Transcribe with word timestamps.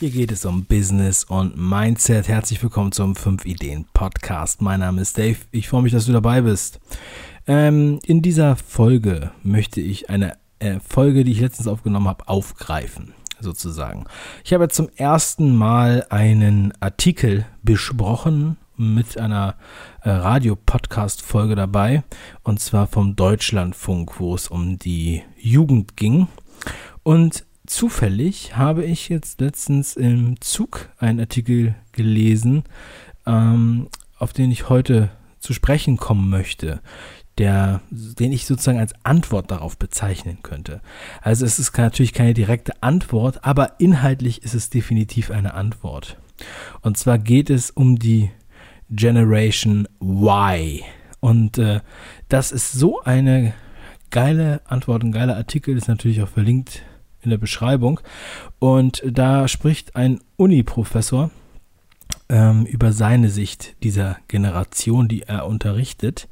Hier 0.00 0.10
geht 0.10 0.32
es 0.32 0.44
um 0.44 0.64
Business 0.64 1.22
und 1.22 1.56
Mindset. 1.56 2.26
Herzlich 2.26 2.60
willkommen 2.60 2.90
zum 2.90 3.14
5 3.14 3.44
Ideen 3.44 3.86
Podcast. 3.92 4.60
Mein 4.60 4.80
Name 4.80 5.00
ist 5.00 5.16
Dave. 5.16 5.36
Ich 5.52 5.68
freue 5.68 5.82
mich, 5.82 5.92
dass 5.92 6.06
du 6.06 6.12
dabei 6.12 6.40
bist. 6.40 6.80
Ähm, 7.46 8.00
in 8.04 8.20
dieser 8.20 8.56
Folge 8.56 9.30
möchte 9.44 9.80
ich 9.80 10.10
eine 10.10 10.36
äh, 10.58 10.80
Folge, 10.80 11.22
die 11.22 11.30
ich 11.30 11.40
letztens 11.40 11.68
aufgenommen 11.68 12.08
habe, 12.08 12.28
aufgreifen, 12.28 13.14
sozusagen. 13.38 14.06
Ich 14.42 14.52
habe 14.52 14.68
zum 14.68 14.88
ersten 14.96 15.54
Mal 15.54 16.04
einen 16.10 16.72
Artikel 16.80 17.46
besprochen 17.62 18.56
mit 18.76 19.16
einer 19.16 19.54
äh, 20.02 20.10
Radio-Podcast-Folge 20.10 21.54
dabei, 21.54 22.02
und 22.42 22.58
zwar 22.58 22.88
vom 22.88 23.14
Deutschlandfunk, 23.14 24.18
wo 24.18 24.34
es 24.34 24.48
um 24.48 24.76
die 24.76 25.22
Jugend 25.36 25.96
ging. 25.96 26.26
Und 27.04 27.44
zufällig 27.74 28.56
habe 28.56 28.84
ich 28.84 29.08
jetzt 29.08 29.40
letztens 29.40 29.96
im 29.96 30.40
Zug 30.40 30.90
einen 30.98 31.18
Artikel 31.18 31.74
gelesen, 31.90 32.62
ähm, 33.26 33.88
auf 34.16 34.32
den 34.32 34.52
ich 34.52 34.68
heute 34.68 35.10
zu 35.40 35.52
sprechen 35.52 35.96
kommen 35.96 36.30
möchte, 36.30 36.80
der, 37.36 37.80
den 37.90 38.32
ich 38.32 38.46
sozusagen 38.46 38.78
als 38.78 38.94
Antwort 39.02 39.50
darauf 39.50 39.76
bezeichnen 39.76 40.38
könnte. 40.42 40.82
Also 41.20 41.44
es 41.44 41.58
ist 41.58 41.76
natürlich 41.76 42.12
keine 42.12 42.32
direkte 42.32 42.80
Antwort, 42.80 43.44
aber 43.44 43.80
inhaltlich 43.80 44.44
ist 44.44 44.54
es 44.54 44.70
definitiv 44.70 45.32
eine 45.32 45.54
Antwort. 45.54 46.16
Und 46.80 46.96
zwar 46.96 47.18
geht 47.18 47.50
es 47.50 47.72
um 47.72 47.98
die 47.98 48.30
Generation 48.88 49.88
Y. 50.00 50.80
Und 51.18 51.58
äh, 51.58 51.80
das 52.28 52.52
ist 52.52 52.72
so 52.72 53.02
eine 53.02 53.52
geile 54.10 54.60
Antwort, 54.66 55.02
ein 55.02 55.10
geiler 55.10 55.36
Artikel, 55.36 55.76
ist 55.76 55.88
natürlich 55.88 56.22
auch 56.22 56.28
verlinkt 56.28 56.82
in 57.24 57.30
der 57.30 57.38
Beschreibung. 57.38 58.00
Und 58.58 59.02
da 59.06 59.48
spricht 59.48 59.96
ein 59.96 60.20
Uni-Professor 60.36 61.30
ähm, 62.28 62.66
über 62.66 62.92
seine 62.92 63.30
Sicht 63.30 63.82
dieser 63.82 64.18
Generation, 64.28 65.08
die 65.08 65.22
er 65.22 65.46
unterrichtet. 65.46 66.28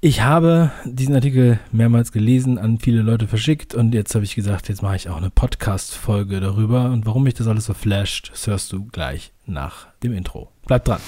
Ich 0.00 0.22
habe 0.22 0.70
diesen 0.84 1.16
Artikel 1.16 1.58
mehrmals 1.72 2.12
gelesen, 2.12 2.56
an 2.56 2.78
viele 2.78 3.02
Leute 3.02 3.26
verschickt 3.26 3.74
und 3.74 3.94
jetzt 3.94 4.14
habe 4.14 4.24
ich 4.24 4.36
gesagt, 4.36 4.68
jetzt 4.68 4.80
mache 4.80 4.94
ich 4.94 5.08
auch 5.08 5.16
eine 5.16 5.30
Podcast-Folge 5.30 6.38
darüber. 6.38 6.84
Und 6.92 7.04
warum 7.04 7.24
mich 7.24 7.34
das 7.34 7.48
alles 7.48 7.64
so 7.64 7.74
flasht, 7.74 8.30
das 8.30 8.46
hörst 8.46 8.72
du 8.72 8.84
gleich 8.86 9.32
nach 9.44 9.88
dem 10.04 10.12
Intro. 10.12 10.52
Bleib 10.66 10.84
dran. 10.84 11.00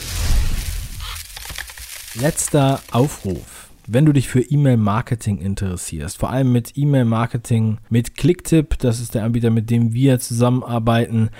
Letzter 2.16 2.80
Aufruf 2.90 3.69
wenn 3.86 4.06
du 4.06 4.12
dich 4.12 4.28
für 4.28 4.40
E-Mail-Marketing 4.40 5.38
interessierst, 5.38 6.18
vor 6.18 6.30
allem 6.30 6.52
mit 6.52 6.76
E-Mail-Marketing 6.76 7.78
mit 7.88 8.16
Clicktip, 8.16 8.78
das 8.78 9.00
ist 9.00 9.14
der 9.14 9.24
Anbieter, 9.24 9.50
mit 9.50 9.70
dem 9.70 9.92
wir 9.92 10.18
zusammenarbeiten, 10.18 11.30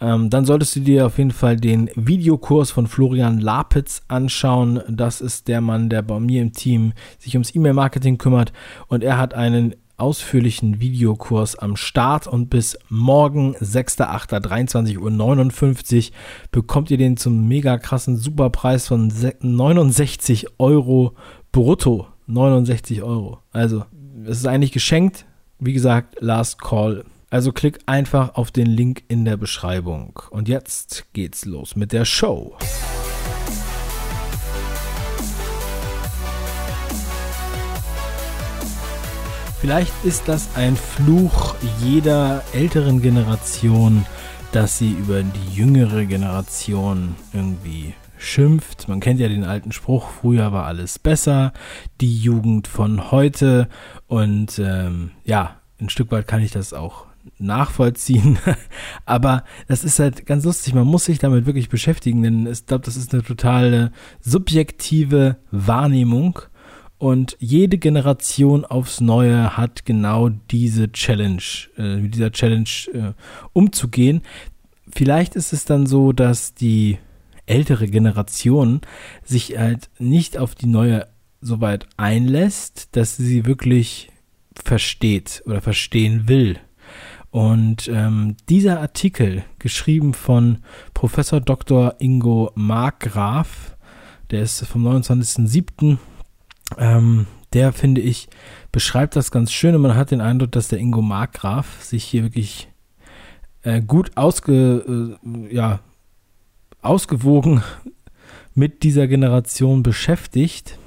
ähm, 0.00 0.30
dann 0.30 0.44
solltest 0.44 0.76
du 0.76 0.80
dir 0.80 1.06
auf 1.06 1.18
jeden 1.18 1.30
Fall 1.30 1.56
den 1.56 1.90
Videokurs 1.94 2.70
von 2.70 2.86
Florian 2.86 3.40
Lapitz 3.40 4.02
anschauen. 4.08 4.80
Das 4.88 5.20
ist 5.20 5.48
der 5.48 5.60
Mann, 5.60 5.88
der 5.88 6.02
bei 6.02 6.20
mir 6.20 6.42
im 6.42 6.52
Team 6.52 6.92
sich 7.18 7.34
ums 7.34 7.54
E-Mail-Marketing 7.54 8.18
kümmert 8.18 8.52
und 8.88 9.02
er 9.02 9.18
hat 9.18 9.34
einen 9.34 9.74
ausführlichen 9.96 10.80
Videokurs 10.80 11.56
am 11.56 11.76
Start 11.76 12.26
und 12.26 12.50
bis 12.50 12.76
morgen 12.88 13.54
6.8.23.59 13.56 16.10
Uhr 16.10 16.14
bekommt 16.50 16.90
ihr 16.90 16.98
den 16.98 17.16
zum 17.16 17.48
mega 17.48 17.78
krassen 17.78 18.18
Superpreis 18.18 18.88
von 18.88 19.10
69 19.40 20.48
Euro 20.58 21.14
brutto 21.56 22.06
69 22.26 23.02
Euro. 23.02 23.38
Also, 23.50 23.86
es 24.26 24.40
ist 24.40 24.46
eigentlich 24.46 24.72
geschenkt. 24.72 25.24
Wie 25.58 25.72
gesagt, 25.72 26.16
Last 26.20 26.60
Call. 26.60 27.06
Also 27.30 27.50
klick 27.50 27.78
einfach 27.86 28.34
auf 28.34 28.50
den 28.50 28.66
Link 28.66 29.04
in 29.08 29.24
der 29.24 29.38
Beschreibung. 29.38 30.20
Und 30.28 30.50
jetzt 30.50 31.06
geht's 31.14 31.46
los 31.46 31.74
mit 31.74 31.92
der 31.92 32.04
Show. 32.04 32.58
Vielleicht 39.58 39.94
ist 40.04 40.28
das 40.28 40.54
ein 40.56 40.76
Fluch 40.76 41.54
jeder 41.82 42.44
älteren 42.52 43.00
Generation, 43.00 44.04
dass 44.52 44.76
sie 44.76 44.90
über 44.90 45.22
die 45.22 45.54
jüngere 45.54 46.04
Generation 46.04 47.16
irgendwie 47.32 47.94
schimpft. 48.18 48.88
Man 48.88 49.00
kennt 49.00 49.20
ja 49.20 49.28
den 49.28 49.44
alten 49.44 49.72
Spruch, 49.72 50.08
früher 50.08 50.52
war 50.52 50.66
alles 50.66 50.98
besser, 50.98 51.52
die 52.00 52.16
Jugend 52.16 52.68
von 52.68 53.10
heute. 53.10 53.68
Und 54.06 54.58
ähm, 54.58 55.12
ja, 55.24 55.56
ein 55.80 55.88
Stück 55.88 56.10
weit 56.10 56.26
kann 56.26 56.42
ich 56.42 56.50
das 56.50 56.72
auch 56.72 57.06
nachvollziehen. 57.38 58.38
Aber 59.04 59.44
das 59.68 59.84
ist 59.84 59.98
halt 59.98 60.26
ganz 60.26 60.44
lustig. 60.44 60.74
Man 60.74 60.86
muss 60.86 61.04
sich 61.04 61.18
damit 61.18 61.46
wirklich 61.46 61.68
beschäftigen, 61.68 62.22
denn 62.22 62.46
ich 62.46 62.66
glaube, 62.66 62.84
das 62.84 62.96
ist 62.96 63.12
eine 63.12 63.22
totale 63.22 63.92
subjektive 64.20 65.36
Wahrnehmung. 65.50 66.40
Und 66.98 67.36
jede 67.40 67.76
Generation 67.76 68.64
aufs 68.64 69.00
Neue 69.02 69.56
hat 69.56 69.84
genau 69.84 70.30
diese 70.30 70.90
Challenge, 70.92 71.42
äh, 71.76 71.96
mit 71.96 72.14
dieser 72.14 72.32
Challenge 72.32 72.70
äh, 72.92 73.12
umzugehen. 73.52 74.22
Vielleicht 74.88 75.36
ist 75.36 75.52
es 75.52 75.66
dann 75.66 75.84
so, 75.84 76.12
dass 76.12 76.54
die 76.54 76.98
ältere 77.46 77.88
Generation 77.88 78.80
sich 79.24 79.58
halt 79.58 79.88
nicht 79.98 80.38
auf 80.38 80.54
die 80.54 80.66
neue 80.66 81.06
so 81.40 81.60
weit 81.60 81.86
einlässt, 81.96 82.96
dass 82.96 83.16
sie 83.16 83.46
wirklich 83.46 84.10
versteht 84.54 85.42
oder 85.46 85.60
verstehen 85.60 86.28
will. 86.28 86.58
Und 87.30 87.88
ähm, 87.88 88.36
dieser 88.48 88.80
Artikel, 88.80 89.44
geschrieben 89.58 90.14
von 90.14 90.58
Professor 90.94 91.40
Dr. 91.40 91.94
Ingo 91.98 92.50
Markgraf, 92.54 93.76
der 94.30 94.42
ist 94.42 94.64
vom 94.66 94.86
29.07., 94.86 95.98
ähm, 96.78 97.26
der 97.52 97.72
finde 97.72 98.00
ich, 98.00 98.28
beschreibt 98.72 99.16
das 99.16 99.30
ganz 99.30 99.52
schön 99.52 99.74
und 99.74 99.82
man 99.82 99.94
hat 99.94 100.10
den 100.10 100.20
Eindruck, 100.20 100.52
dass 100.52 100.68
der 100.68 100.78
Ingo 100.78 101.02
Markgraf 101.02 101.82
sich 101.82 102.04
hier 102.04 102.22
wirklich 102.22 102.68
äh, 103.62 103.80
gut 103.82 104.16
ausge, 104.16 105.16
äh, 105.22 105.54
ja, 105.54 105.80
ausgewogen 106.86 107.62
mit 108.54 108.82
dieser 108.82 109.06
Generation 109.06 109.82
beschäftigt 109.82 110.78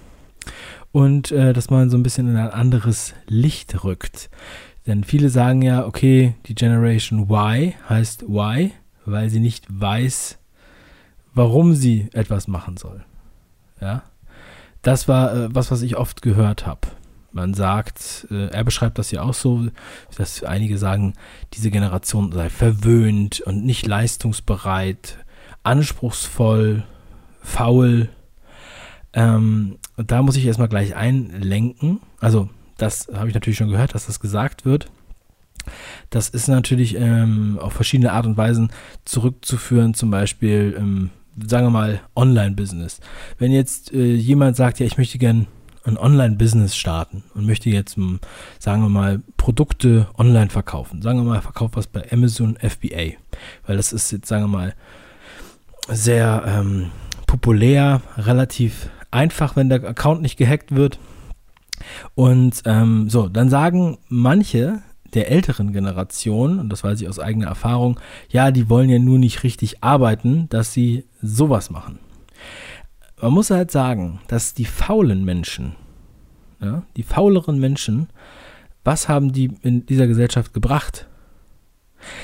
und 0.91 1.31
äh, 1.31 1.53
dass 1.53 1.69
man 1.69 1.89
so 1.89 1.97
ein 1.97 2.03
bisschen 2.03 2.27
in 2.27 2.37
ein 2.37 2.49
anderes 2.49 3.13
Licht 3.27 3.83
rückt. 3.83 4.29
Denn 4.87 5.03
viele 5.03 5.29
sagen 5.29 5.61
ja, 5.61 5.85
okay, 5.85 6.33
die 6.47 6.55
Generation 6.55 7.29
Y 7.29 7.73
heißt 7.87 8.23
Y, 8.23 8.71
weil 9.05 9.29
sie 9.29 9.39
nicht 9.39 9.65
weiß, 9.69 10.39
warum 11.33 11.75
sie 11.75 12.09
etwas 12.13 12.47
machen 12.47 12.77
soll. 12.77 13.05
Ja, 13.81 14.03
das 14.81 15.07
war 15.07 15.35
äh, 15.35 15.55
was, 15.55 15.71
was 15.71 15.81
ich 15.81 15.95
oft 15.95 16.21
gehört 16.21 16.65
habe. 16.65 16.87
Man 17.31 17.53
sagt, 17.53 18.27
äh, 18.31 18.47
er 18.47 18.63
beschreibt 18.63 18.97
das 18.97 19.11
ja 19.11 19.21
auch 19.21 19.35
so, 19.35 19.67
dass 20.17 20.43
einige 20.43 20.77
sagen, 20.79 21.13
diese 21.53 21.69
Generation 21.69 22.31
sei 22.31 22.49
verwöhnt 22.49 23.41
und 23.41 23.63
nicht 23.63 23.85
leistungsbereit 23.85 25.17
anspruchsvoll, 25.63 26.83
faul. 27.41 28.09
Ähm, 29.13 29.77
da 29.97 30.21
muss 30.21 30.35
ich 30.35 30.45
erstmal 30.45 30.69
gleich 30.69 30.95
einlenken. 30.95 31.99
Also, 32.19 32.49
das 32.77 33.09
habe 33.13 33.27
ich 33.27 33.33
natürlich 33.33 33.57
schon 33.57 33.69
gehört, 33.69 33.95
dass 33.95 34.05
das 34.05 34.19
gesagt 34.19 34.65
wird. 34.65 34.87
Das 36.09 36.29
ist 36.29 36.47
natürlich 36.47 36.95
ähm, 36.95 37.59
auf 37.61 37.73
verschiedene 37.73 38.13
Art 38.13 38.25
und 38.25 38.37
Weisen 38.37 38.71
zurückzuführen, 39.05 39.93
zum 39.93 40.09
Beispiel, 40.09 40.75
ähm, 40.77 41.09
sagen 41.45 41.67
wir 41.67 41.71
mal, 41.71 42.01
Online-Business. 42.15 42.99
Wenn 43.37 43.51
jetzt 43.51 43.93
äh, 43.93 44.15
jemand 44.15 44.55
sagt, 44.55 44.79
ja, 44.79 44.85
ich 44.85 44.97
möchte 44.97 45.17
gern 45.17 45.47
ein 45.85 45.97
Online-Business 45.97 46.75
starten 46.75 47.23
und 47.33 47.45
möchte 47.45 47.69
jetzt, 47.69 47.95
hm, 47.95 48.19
sagen 48.59 48.81
wir 48.81 48.89
mal, 48.89 49.21
Produkte 49.37 50.07
online 50.17 50.49
verkaufen. 50.49 51.01
Sagen 51.01 51.19
wir 51.19 51.25
mal, 51.25 51.41
verkauft 51.41 51.75
was 51.75 51.87
bei 51.87 52.11
Amazon 52.11 52.57
FBA. 52.57 53.17
Weil 53.65 53.77
das 53.77 53.93
ist 53.93 54.11
jetzt, 54.11 54.27
sagen 54.27 54.43
wir 54.43 54.57
mal, 54.57 54.75
sehr 55.89 56.43
ähm, 56.45 56.91
populär, 57.27 58.01
relativ 58.17 58.89
einfach, 59.11 59.55
wenn 59.55 59.69
der 59.69 59.83
Account 59.83 60.21
nicht 60.21 60.37
gehackt 60.37 60.75
wird. 60.75 60.99
Und 62.15 62.61
ähm, 62.65 63.09
so, 63.09 63.29
dann 63.29 63.49
sagen 63.49 63.97
manche 64.07 64.81
der 65.13 65.31
älteren 65.31 65.73
Generation, 65.73 66.59
und 66.59 66.69
das 66.69 66.83
weiß 66.83 67.01
ich 67.01 67.07
aus 67.07 67.19
eigener 67.19 67.47
Erfahrung, 67.47 67.99
ja, 68.29 68.51
die 68.51 68.69
wollen 68.69 68.89
ja 68.89 68.99
nur 68.99 69.17
nicht 69.17 69.43
richtig 69.43 69.83
arbeiten, 69.83 70.47
dass 70.49 70.73
sie 70.73 71.05
sowas 71.21 71.69
machen. 71.69 71.99
Man 73.21 73.33
muss 73.33 73.49
halt 73.49 73.71
sagen, 73.71 74.21
dass 74.27 74.53
die 74.53 74.65
faulen 74.65 75.25
Menschen, 75.25 75.75
ja, 76.61 76.83
die 76.95 77.03
fauleren 77.03 77.59
Menschen, 77.59 78.09
was 78.83 79.09
haben 79.09 79.33
die 79.33 79.51
in 79.61 79.85
dieser 79.85 80.07
Gesellschaft 80.07 80.53
gebracht? 80.53 81.07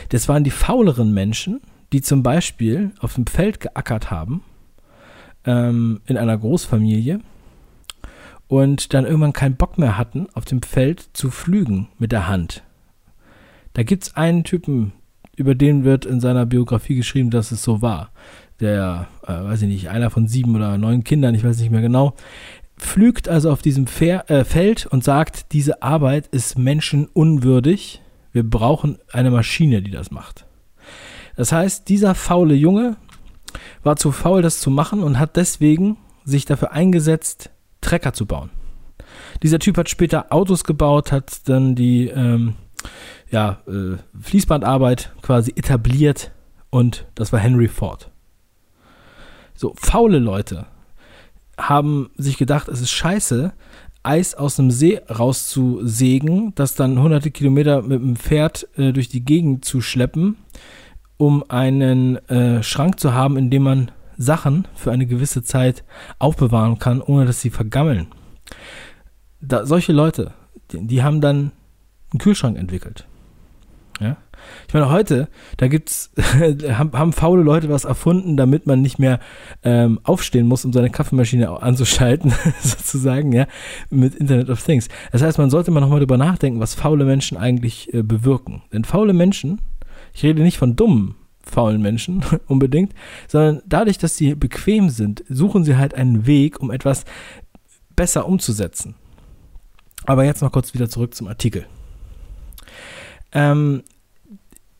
Das 0.10 0.30
waren 0.30 0.44
die 0.44 0.52
fauleren 0.52 1.14
Menschen, 1.14 1.62
die 1.96 2.02
zum 2.02 2.24
Beispiel 2.24 2.92
auf 3.00 3.14
dem 3.14 3.26
Feld 3.26 3.62
geackert 3.62 4.12
haben, 4.12 4.44
ähm, 5.46 6.02
in 6.06 6.18
einer 6.18 6.38
Großfamilie, 6.38 7.22
und 8.50 8.94
dann 8.94 9.06
irgendwann 9.06 9.32
keinen 9.32 9.56
Bock 9.56 9.78
mehr 9.78 9.98
hatten, 9.98 10.28
auf 10.34 10.44
dem 10.44 10.62
Feld 10.62 11.00
zu 11.14 11.32
pflügen 11.32 11.88
mit 11.98 12.12
der 12.12 12.28
Hand. 12.28 12.64
Da 13.72 13.84
gibt 13.84 14.04
es 14.04 14.16
einen 14.18 14.44
Typen, 14.44 14.92
über 15.38 15.56
den 15.56 15.86
wird 15.86 16.06
in 16.06 16.20
seiner 16.20 16.46
Biografie 16.46 16.96
geschrieben, 16.96 17.30
dass 17.30 17.54
es 17.54 17.64
so 17.64 17.82
war. 17.82 18.12
Der, 18.60 19.08
äh, 19.26 19.32
weiß 19.32 19.62
ich 19.62 19.70
nicht, 19.70 19.90
einer 19.90 20.10
von 20.10 20.28
sieben 20.28 20.54
oder 20.54 20.78
neun 20.78 21.06
Kindern, 21.06 21.34
ich 21.34 21.46
weiß 21.46 21.62
nicht 21.62 21.72
mehr 21.72 21.82
genau, 21.82 22.14
pflügt 22.78 23.30
also 23.30 23.52
auf 23.52 23.62
diesem 23.62 23.88
Fer 23.88 24.30
äh, 24.30 24.44
Feld 24.44 24.86
und 24.86 25.06
sagt, 25.06 25.54
diese 25.54 25.82
Arbeit 25.82 26.28
ist 26.28 26.58
menschenunwürdig. 26.58 28.02
Wir 28.34 28.44
brauchen 28.44 28.98
eine 29.14 29.32
Maschine, 29.32 29.82
die 29.82 29.92
das 29.92 30.12
macht. 30.12 30.46
Das 31.36 31.52
heißt, 31.52 31.90
dieser 31.90 32.16
faule 32.16 32.56
Junge 32.56 32.98
war 33.84 33.96
zu 33.96 34.12
faul, 34.12 34.42
das 34.42 34.60
zu 34.60 34.70
machen 34.70 35.04
und 35.04 35.20
hat 35.20 35.36
deswegen 35.36 35.98
sich 36.24 36.46
dafür 36.46 36.72
eingesetzt, 36.72 37.52
Trecker 37.82 38.14
zu 38.14 38.26
bauen. 38.26 38.50
Dieser 39.44 39.60
Typ 39.60 39.78
hat 39.78 39.90
später 39.90 40.32
Autos 40.32 40.64
gebaut, 40.64 41.12
hat 41.12 41.48
dann 41.48 41.76
die 41.76 42.08
ähm, 42.08 42.56
ja, 43.30 43.60
äh, 43.68 43.98
Fließbandarbeit 44.20 45.14
quasi 45.22 45.54
etabliert 45.56 46.32
und 46.70 47.06
das 47.16 47.32
war 47.32 47.40
Henry 47.40 47.68
Ford. 47.68 48.12
So, 49.54 49.74
faule 49.78 50.20
Leute 50.20 50.66
haben 51.58 52.10
sich 52.18 52.38
gedacht, 52.38 52.68
es 52.68 52.82
ist 52.82 52.92
scheiße, 52.92 53.54
Eis 54.04 54.36
aus 54.36 54.58
dem 54.58 54.70
See 54.70 55.02
rauszusägen, 55.10 56.54
das 56.56 56.76
dann 56.76 57.00
hunderte 57.00 57.32
Kilometer 57.32 57.82
mit 57.82 58.02
dem 58.02 58.16
Pferd 58.16 58.68
äh, 58.78 58.92
durch 58.92 59.10
die 59.10 59.26
Gegend 59.26 59.66
zu 59.66 59.82
schleppen, 59.82 60.38
um 61.18 61.44
einen 61.50 62.18
äh, 62.30 62.62
Schrank 62.64 63.00
zu 63.00 63.14
haben, 63.14 63.38
in 63.38 63.50
dem 63.50 63.64
man 63.64 63.92
Sachen 64.18 64.68
für 64.76 64.92
eine 64.92 65.06
gewisse 65.06 65.44
Zeit 65.44 65.84
aufbewahren 66.20 66.80
kann, 66.80 67.02
ohne 67.02 67.26
dass 67.26 67.42
sie 67.42 67.50
vergammeln. 67.50 68.08
Da, 69.42 69.66
solche 69.66 69.94
Leute, 69.94 70.34
die, 70.72 70.88
die 70.88 71.04
haben 71.04 71.22
dann 71.22 71.52
einen 72.12 72.20
Kühlschrank 72.20 72.58
entwickelt. 72.58 73.06
Ja? 74.00 74.18
Ich 74.68 74.74
meine, 74.74 74.90
heute, 74.90 75.28
da 75.58 75.68
gibt's, 75.68 76.12
haben, 76.18 76.92
haben 76.94 77.14
faule 77.14 77.44
Leute 77.44 77.70
was 77.70 77.86
erfunden, 77.86 78.38
damit 78.38 78.68
man 78.68 78.82
nicht 78.82 79.00
mehr 79.00 79.20
ähm, 79.64 80.00
aufstehen 80.04 80.48
muss, 80.48 80.66
um 80.66 80.74
seine 80.74 80.90
Kaffeemaschine 80.90 81.62
anzuschalten, 81.62 82.34
sozusagen, 82.62 83.32
ja, 83.32 83.48
mit 83.90 84.16
Internet 84.16 84.50
of 84.50 84.64
Things. 84.64 84.88
Das 85.12 85.22
heißt, 85.22 85.38
man 85.38 85.50
sollte 85.50 85.72
mal 85.72 85.80
nochmal 85.80 86.00
drüber 86.00 86.18
nachdenken, 86.18 86.60
was 86.60 86.76
faule 86.76 87.06
Menschen 87.06 87.38
eigentlich 87.38 87.94
äh, 87.94 88.04
bewirken. 88.04 88.64
Denn 88.74 88.84
faule 88.84 89.14
Menschen, 89.14 89.62
ich 90.16 90.24
rede 90.24 90.42
nicht 90.42 90.58
von 90.58 90.76
dummen, 90.76 91.16
faulen 91.44 91.82
Menschen 91.82 92.24
unbedingt, 92.48 92.94
sondern 93.28 93.62
dadurch, 93.66 93.98
dass 93.98 94.16
sie 94.16 94.34
bequem 94.34 94.90
sind, 94.90 95.24
suchen 95.30 95.64
sie 95.66 95.76
halt 95.76 95.94
einen 95.94 96.26
Weg, 96.26 96.62
um 96.62 96.72
etwas 96.72 97.04
besser 97.96 98.26
umzusetzen. 98.26 98.96
Aber 100.06 100.24
jetzt 100.24 100.42
noch 100.42 100.52
kurz 100.52 100.74
wieder 100.74 100.90
zurück 100.90 101.14
zum 101.14 101.28
Artikel. 101.28 101.66
Ähm, 103.32 103.84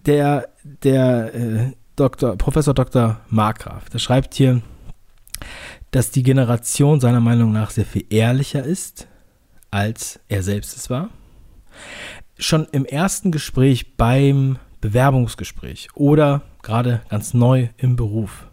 der 0.06 0.50
der 0.64 1.36
äh, 1.36 1.72
Dr., 1.96 2.38
Professor 2.38 2.74
Dr. 2.74 3.20
Markgraf, 3.30 3.90
der 3.90 4.00
schreibt 4.00 4.34
hier, 4.36 4.62
dass 5.92 6.12
die 6.12 6.24
Generation 6.24 7.00
seiner 7.00 7.22
Meinung 7.22 7.52
nach 7.52 7.72
sehr 7.72 7.86
viel 7.86 8.06
ehrlicher 8.10 8.64
ist, 8.64 9.08
als 9.72 10.20
er 10.28 10.44
selbst 10.44 10.78
es 10.78 10.90
war. 10.90 11.10
Schon 12.38 12.68
im 12.72 12.86
ersten 12.86 13.32
Gespräch 13.32 13.96
beim 13.96 14.60
Bewerbungsgespräch 14.86 15.88
oder 15.96 16.44
gerade 16.62 17.02
ganz 17.10 17.34
neu 17.34 17.70
im 17.78 17.96
Beruf 17.96 18.46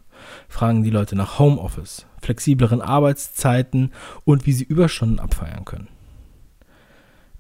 fragen 0.49 0.83
die 0.83 0.89
Leute 0.89 1.15
nach 1.15 1.39
Homeoffice, 1.39 2.07
flexibleren 2.23 2.81
Arbeitszeiten 2.81 3.93
und 4.25 4.47
wie 4.47 4.53
sie 4.53 4.65
Überstunden 4.65 5.21
abfeiern 5.21 5.67
können. 5.67 5.89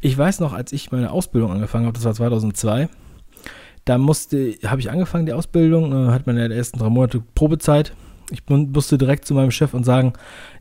Ich 0.00 0.18
weiß 0.18 0.40
noch, 0.40 0.52
als 0.52 0.72
ich 0.72 0.92
meine 0.92 1.10
Ausbildung 1.10 1.52
angefangen 1.52 1.86
habe, 1.86 1.94
das 1.94 2.04
war 2.04 2.12
2002, 2.12 2.90
da 3.86 3.96
musste, 3.96 4.56
habe 4.66 4.82
ich 4.82 4.90
angefangen, 4.90 5.24
die 5.24 5.32
Ausbildung, 5.32 5.92
äh, 5.92 6.12
hat 6.12 6.26
man 6.26 6.36
ja 6.36 6.46
die 6.48 6.54
ersten 6.54 6.78
drei 6.78 6.90
Monate 6.90 7.22
Probezeit. 7.34 7.94
Ich 8.30 8.42
musste 8.48 8.98
direkt 8.98 9.24
zu 9.24 9.32
meinem 9.32 9.52
Chef 9.52 9.72
und 9.72 9.84
sagen, 9.84 10.12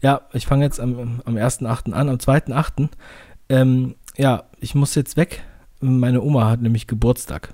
ja, 0.01 0.21
ich 0.31 0.45
fange 0.45 0.63
jetzt 0.63 0.79
am, 0.79 1.21
am 1.25 1.35
1.8. 1.35 1.91
an, 1.91 2.07
am 2.07 2.15
2.8. 2.15 2.87
Ähm, 3.49 3.95
ja, 4.15 4.43
ich 4.61 4.73
muss 4.73 4.95
jetzt 4.95 5.17
weg. 5.17 5.43
Meine 5.81 6.21
Oma 6.21 6.49
hat 6.49 6.61
nämlich 6.61 6.87
Geburtstag. 6.87 7.53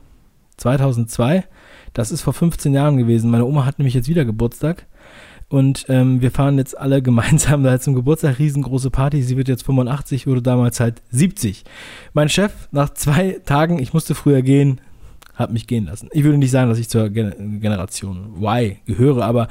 2002, 0.58 1.46
das 1.94 2.12
ist 2.12 2.22
vor 2.22 2.34
15 2.34 2.74
Jahren 2.74 2.98
gewesen. 2.98 3.32
Meine 3.32 3.46
Oma 3.46 3.66
hat 3.66 3.80
nämlich 3.80 3.94
jetzt 3.94 4.10
wieder 4.10 4.26
Geburtstag. 4.26 4.86
Und 5.50 5.86
ähm, 5.88 6.22
wir 6.22 6.32
fahren 6.32 6.58
jetzt 6.58 6.78
alle 6.78 7.02
gemeinsam 7.04 7.64
da 7.64 7.80
zum 7.80 7.94
Geburtstag, 7.94 8.40
riesengroße 8.40 8.90
Party. 8.90 9.24
Sie 9.24 9.38
wird 9.38 9.48
jetzt 9.48 9.64
85, 9.64 10.28
wurde 10.28 10.42
damals 10.42 10.80
halt 10.80 11.02
70. 11.12 11.64
Mein 12.14 12.30
Chef, 12.30 12.52
nach 12.72 12.90
zwei 12.90 13.40
Tagen, 13.46 13.80
ich 13.80 13.94
musste 13.94 14.14
früher 14.14 14.42
gehen, 14.42 14.82
hat 15.36 15.52
mich 15.52 15.68
gehen 15.68 15.86
lassen. 15.86 16.10
Ich 16.12 16.24
würde 16.24 16.38
nicht 16.38 16.52
sagen, 16.52 16.70
dass 16.70 16.80
ich 16.80 16.90
zur 16.90 17.10
Generation 17.10 18.36
Y 18.42 18.78
gehöre, 18.86 19.24
aber 19.24 19.48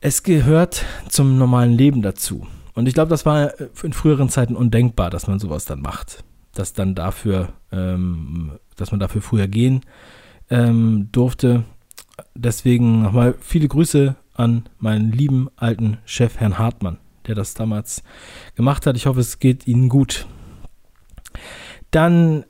es 0.00 0.22
gehört 0.22 0.84
zum 1.08 1.38
normalen 1.38 1.72
Leben 1.72 2.02
dazu. 2.02 2.46
Und 2.74 2.86
ich 2.86 2.94
glaube, 2.94 3.08
das 3.08 3.26
war 3.26 3.52
in 3.82 3.92
früheren 3.92 4.28
Zeiten 4.28 4.54
undenkbar, 4.54 5.10
dass 5.10 5.26
man 5.26 5.38
sowas 5.38 5.64
dann 5.64 5.80
macht. 5.80 6.24
Dass 6.54 6.72
dann 6.72 6.94
dafür, 6.94 7.48
ähm, 7.72 8.52
dass 8.76 8.90
man 8.90 9.00
dafür 9.00 9.22
früher 9.22 9.48
gehen 9.48 9.80
ähm, 10.50 11.08
durfte. 11.12 11.64
Deswegen 12.34 13.02
nochmal 13.02 13.34
viele 13.40 13.68
Grüße 13.68 14.16
an 14.34 14.68
meinen 14.78 15.12
lieben 15.12 15.48
alten 15.56 15.98
Chef, 16.04 16.38
Herrn 16.38 16.58
Hartmann, 16.58 16.98
der 17.26 17.34
das 17.34 17.54
damals 17.54 18.02
gemacht 18.54 18.86
hat. 18.86 18.96
Ich 18.96 19.06
hoffe, 19.06 19.20
es 19.20 19.38
geht 19.38 19.66
Ihnen 19.66 19.88
gut. 19.88 20.26
Dann 21.90 22.44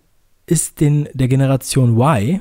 ist 0.46 0.81
den, 0.81 1.08
der 1.14 1.28
Generation 1.28 1.96
Y, 1.99 2.40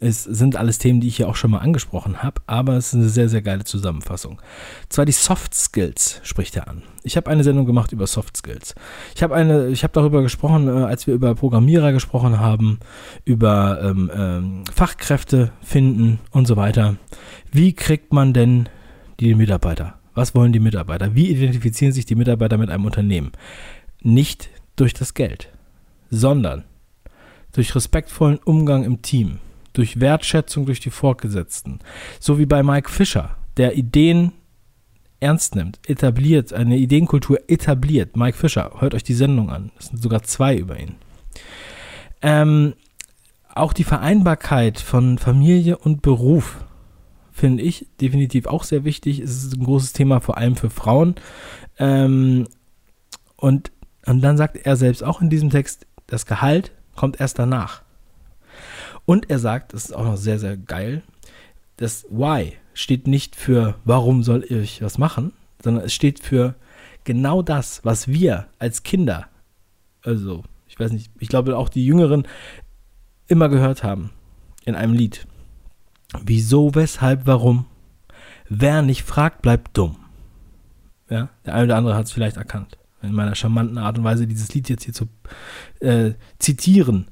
es 0.00 0.24
sind 0.24 0.56
alles 0.56 0.78
Themen, 0.78 1.00
die 1.00 1.08
ich 1.08 1.16
hier 1.16 1.28
auch 1.28 1.36
schon 1.36 1.50
mal 1.50 1.58
angesprochen 1.58 2.22
habe, 2.22 2.40
aber 2.46 2.76
es 2.76 2.88
ist 2.88 2.94
eine 2.94 3.08
sehr, 3.10 3.28
sehr 3.28 3.42
geile 3.42 3.64
Zusammenfassung. 3.64 4.40
Zwar 4.88 5.04
die 5.04 5.12
Soft 5.12 5.54
Skills 5.54 6.20
spricht 6.22 6.56
er 6.56 6.68
an. 6.68 6.82
Ich 7.02 7.18
habe 7.18 7.30
eine 7.30 7.44
Sendung 7.44 7.66
gemacht 7.66 7.92
über 7.92 8.06
Soft 8.06 8.34
Skills. 8.36 8.74
Ich 9.14 9.22
habe 9.22 9.34
eine, 9.34 9.68
ich 9.68 9.82
habe 9.82 9.92
darüber 9.92 10.22
gesprochen, 10.22 10.68
äh, 10.68 10.84
als 10.84 11.06
wir 11.06 11.12
über 11.12 11.34
Programmierer 11.34 11.92
gesprochen 11.92 12.40
haben, 12.40 12.80
über 13.26 13.80
ähm, 13.82 14.10
ähm, 14.14 14.64
Fachkräfte 14.74 15.52
finden 15.60 16.18
und 16.30 16.46
so 16.46 16.56
weiter. 16.56 16.96
Wie 17.52 17.74
kriegt 17.74 18.12
man 18.12 18.32
denn 18.32 18.70
die 19.20 19.34
Mitarbeiter? 19.34 19.98
Was 20.14 20.34
wollen 20.34 20.52
die 20.52 20.60
Mitarbeiter? 20.60 21.14
Wie 21.14 21.28
identifizieren 21.28 21.92
sich 21.92 22.06
die 22.06 22.14
Mitarbeiter 22.14 22.56
mit 22.56 22.70
einem 22.70 22.86
Unternehmen? 22.86 23.32
Nicht 24.02 24.48
durch 24.76 24.94
das 24.94 25.12
Geld, 25.12 25.50
sondern 26.08 26.64
durch 27.52 27.74
respektvollen 27.74 28.38
Umgang 28.38 28.84
im 28.84 29.02
Team, 29.02 29.40
durch 29.72 30.00
Wertschätzung 30.00 30.66
durch 30.66 30.80
die 30.80 30.90
Vorgesetzten, 30.90 31.80
so 32.18 32.38
wie 32.38 32.46
bei 32.46 32.62
Mike 32.62 32.90
Fischer, 32.90 33.36
der 33.56 33.76
Ideen 33.76 34.32
ernst 35.20 35.54
nimmt, 35.54 35.78
etabliert, 35.86 36.52
eine 36.52 36.78
Ideenkultur 36.78 37.38
etabliert. 37.48 38.16
Mike 38.16 38.36
Fischer, 38.36 38.72
hört 38.78 38.94
euch 38.94 39.04
die 39.04 39.14
Sendung 39.14 39.50
an. 39.50 39.70
Es 39.78 39.86
sind 39.86 40.02
sogar 40.02 40.22
zwei 40.22 40.56
über 40.56 40.78
ihn. 40.78 40.96
Ähm, 42.22 42.74
auch 43.54 43.72
die 43.72 43.84
Vereinbarkeit 43.84 44.80
von 44.80 45.18
Familie 45.18 45.76
und 45.76 46.02
Beruf 46.02 46.64
finde 47.32 47.62
ich 47.62 47.86
definitiv 48.00 48.46
auch 48.46 48.64
sehr 48.64 48.84
wichtig. 48.84 49.20
Es 49.20 49.44
ist 49.44 49.56
ein 49.56 49.64
großes 49.64 49.92
Thema, 49.92 50.20
vor 50.20 50.36
allem 50.36 50.56
für 50.56 50.70
Frauen. 50.70 51.14
Ähm, 51.78 52.48
und, 53.36 53.72
und 54.06 54.20
dann 54.20 54.36
sagt 54.36 54.56
er 54.56 54.76
selbst 54.76 55.02
auch 55.02 55.20
in 55.20 55.30
diesem 55.30 55.50
Text, 55.50 55.86
das 56.06 56.26
Gehalt 56.26 56.72
kommt 56.96 57.20
erst 57.20 57.38
danach. 57.38 57.82
Und 59.10 59.28
er 59.28 59.40
sagt, 59.40 59.74
das 59.74 59.86
ist 59.86 59.92
auch 59.92 60.04
noch 60.04 60.16
sehr, 60.16 60.38
sehr 60.38 60.56
geil, 60.56 61.02
das 61.78 62.06
Why 62.10 62.52
steht 62.74 63.08
nicht 63.08 63.34
für, 63.34 63.74
warum 63.84 64.22
soll 64.22 64.44
ich 64.48 64.82
was 64.82 64.98
machen, 64.98 65.32
sondern 65.60 65.86
es 65.86 65.92
steht 65.92 66.20
für 66.20 66.54
genau 67.02 67.42
das, 67.42 67.84
was 67.84 68.06
wir 68.06 68.46
als 68.60 68.84
Kinder, 68.84 69.26
also 70.04 70.44
ich 70.68 70.78
weiß 70.78 70.92
nicht, 70.92 71.10
ich 71.18 71.26
glaube 71.26 71.56
auch 71.56 71.68
die 71.68 71.84
Jüngeren 71.84 72.24
immer 73.26 73.48
gehört 73.48 73.82
haben 73.82 74.10
in 74.64 74.76
einem 74.76 74.92
Lied. 74.92 75.26
Wieso, 76.22 76.76
weshalb, 76.76 77.26
warum? 77.26 77.66
Wer 78.48 78.82
nicht 78.82 79.02
fragt, 79.02 79.42
bleibt 79.42 79.76
dumm. 79.76 79.96
Ja, 81.08 81.30
der 81.44 81.54
eine 81.56 81.64
oder 81.64 81.76
andere 81.78 81.96
hat 81.96 82.06
es 82.06 82.12
vielleicht 82.12 82.36
erkannt 82.36 82.78
in 83.02 83.12
meiner 83.12 83.34
charmanten 83.34 83.78
Art 83.78 83.98
und 83.98 84.04
Weise 84.04 84.26
dieses 84.26 84.52
Lied 84.54 84.68
jetzt 84.68 84.84
hier 84.84 84.94
zu 84.94 85.08
äh, 85.80 86.12
zitieren. 86.38 87.08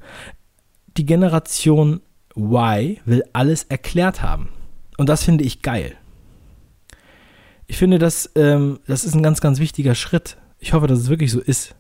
Die 0.97 1.07
Generation 1.07 2.01
Y 2.37 2.97
will 3.05 3.25
alles 3.33 3.65
erklärt 3.65 4.23
haben. 4.23 4.49
Und 4.97 5.09
das 5.09 5.25
finde 5.25 5.45
ich 5.45 5.63
geil. 5.63 5.95
Ich 7.67 7.77
finde, 7.77 7.99
das, 7.99 8.31
ähm, 8.35 8.81
das 8.87 9.05
ist 9.05 9.15
ein 9.15 9.23
ganz, 9.23 9.41
ganz 9.41 9.59
wichtiger 9.59 9.95
Schritt. 9.95 10.37
Ich 10.59 10.73
hoffe, 10.73 10.87
dass 10.87 10.99
es 10.99 11.09
wirklich 11.09 11.31
so 11.31 11.41
ist. 11.41 11.75